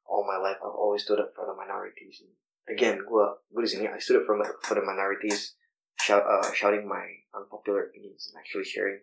All 0.07 0.27
my 0.27 0.37
life, 0.37 0.57
I've 0.61 0.75
always 0.77 1.03
stood 1.03 1.21
up 1.21 1.33
for 1.35 1.47
the 1.47 1.55
minorities. 1.55 2.23
And 2.23 2.33
again, 2.79 2.99
gue 3.05 3.25
gue 3.53 3.63
di 3.65 3.69
sini, 3.69 3.93
I 3.93 3.99
stood 3.99 4.21
up 4.21 4.27
for 4.27 4.37
for 4.63 4.75
the 4.75 4.83
minorities, 4.85 5.55
shout, 6.01 6.25
uh, 6.29 6.53
shouting 6.53 6.87
my 6.89 7.25
unpopular 7.35 7.89
opinions 7.89 8.29
and 8.31 8.39
actually 8.41 8.65
sharing, 8.65 9.01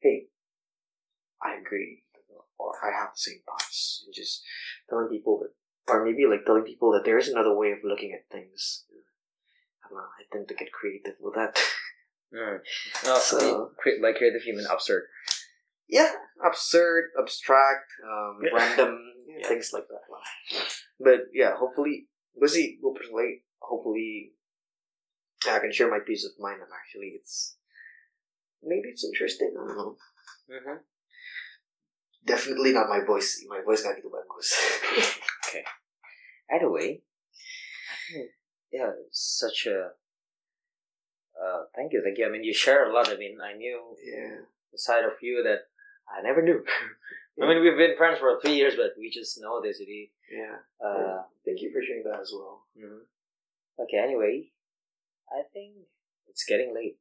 hey, 0.00 0.28
I 1.42 1.56
agree, 1.60 2.04
or 2.58 2.72
I 2.82 2.90
have 2.94 3.12
the 3.14 3.20
same 3.20 3.40
thoughts, 3.44 4.02
and 4.06 4.14
just 4.14 4.42
telling 4.88 5.08
people 5.10 5.42
that, 5.42 5.52
or 5.92 6.04
maybe 6.04 6.26
like 6.26 6.46
telling 6.46 6.64
people 6.64 6.92
that 6.92 7.04
there 7.04 7.18
is 7.18 7.28
another 7.28 7.54
way 7.54 7.70
of 7.72 7.84
looking 7.84 8.12
at 8.14 8.30
things. 8.30 8.84
I 9.84 9.88
don't 9.90 9.98
know. 9.98 10.08
I 10.16 10.24
tend 10.32 10.48
to 10.48 10.54
get 10.54 10.72
creative 10.72 11.16
with 11.20 11.34
that. 11.34 11.58
Hmm. 12.34 12.58
No, 13.06 13.14
So- 13.22 13.70
by 14.02 14.10
creative 14.10 14.42
human 14.42 14.66
absurd. 14.66 15.06
yeah, 15.86 16.10
absurd, 16.42 17.14
abstract, 17.14 17.94
um, 18.02 18.42
Yeah. 18.42 18.50
random 18.58 18.98
Yeah. 19.44 19.48
things 19.52 19.70
like 19.76 19.86
that. 19.92 20.04
But 20.98 21.28
yeah, 21.36 21.52
hopefully, 21.60 22.08
sih 22.40 22.80
gue 22.80 22.92
personally, 22.96 23.44
hopefully, 23.60 24.32
I 25.44 25.60
can 25.60 25.72
share 25.72 25.90
my 25.92 26.00
peace 26.00 26.24
of 26.24 26.32
mind. 26.40 26.64
And 26.64 26.72
actually, 26.72 27.20
it's 27.20 27.60
maybe 28.64 28.88
it's 28.88 29.04
interesting. 29.04 29.52
I 29.52 29.68
don't 29.68 29.76
know. 29.76 29.96
Mm-hmm. 30.48 30.78
Definitely 32.24 32.72
not 32.72 32.88
my 32.88 33.04
voice. 33.04 33.44
My 33.48 33.60
voice 33.60 33.84
gak 33.84 34.00
gitu 34.00 34.08
bagus. 34.08 34.48
Either 36.48 36.70
way, 36.72 37.04
I 37.04 37.96
think 38.08 38.32
yeah, 38.72 38.90
such 39.12 39.66
a. 39.70 39.94
Uh, 41.34 41.66
thank 41.76 41.92
you, 41.92 42.00
thank 42.02 42.18
you. 42.18 42.26
I 42.26 42.30
mean, 42.30 42.44
you 42.44 42.54
share 42.54 42.88
a 42.88 42.92
lot. 42.92 43.08
I 43.08 43.16
mean, 43.16 43.38
I 43.42 43.54
knew 43.54 43.96
yeah. 44.00 44.46
a 44.72 44.78
side 44.78 45.04
of 45.04 45.18
you 45.20 45.42
that 45.42 45.68
I 46.08 46.22
never 46.22 46.42
knew. 46.42 46.64
I 47.42 47.48
mean, 47.48 47.62
we've 47.62 47.76
been 47.76 47.96
friends 47.96 48.18
for 48.20 48.38
three 48.40 48.54
years, 48.54 48.74
but 48.76 48.92
we 48.98 49.10
just 49.10 49.40
know 49.40 49.60
this. 49.60 49.80
Really. 49.80 50.12
Yeah. 50.30 50.56
Uh, 50.84 51.22
Thank 51.44 51.60
you 51.62 51.70
for 51.72 51.82
sharing 51.82 52.04
that 52.04 52.20
as 52.20 52.32
well. 52.32 52.64
mhm. 52.78 53.00
Okay. 53.78 53.98
Anyway, 53.98 54.52
I 55.30 55.42
think 55.52 55.74
it's 56.28 56.44
getting 56.44 56.72
late. 56.74 56.96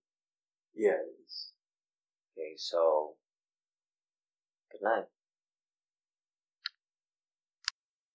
Yeah. 0.75 0.97
Okay, 2.35 2.53
so 2.57 3.15
good 4.71 4.81
night. 4.81 5.05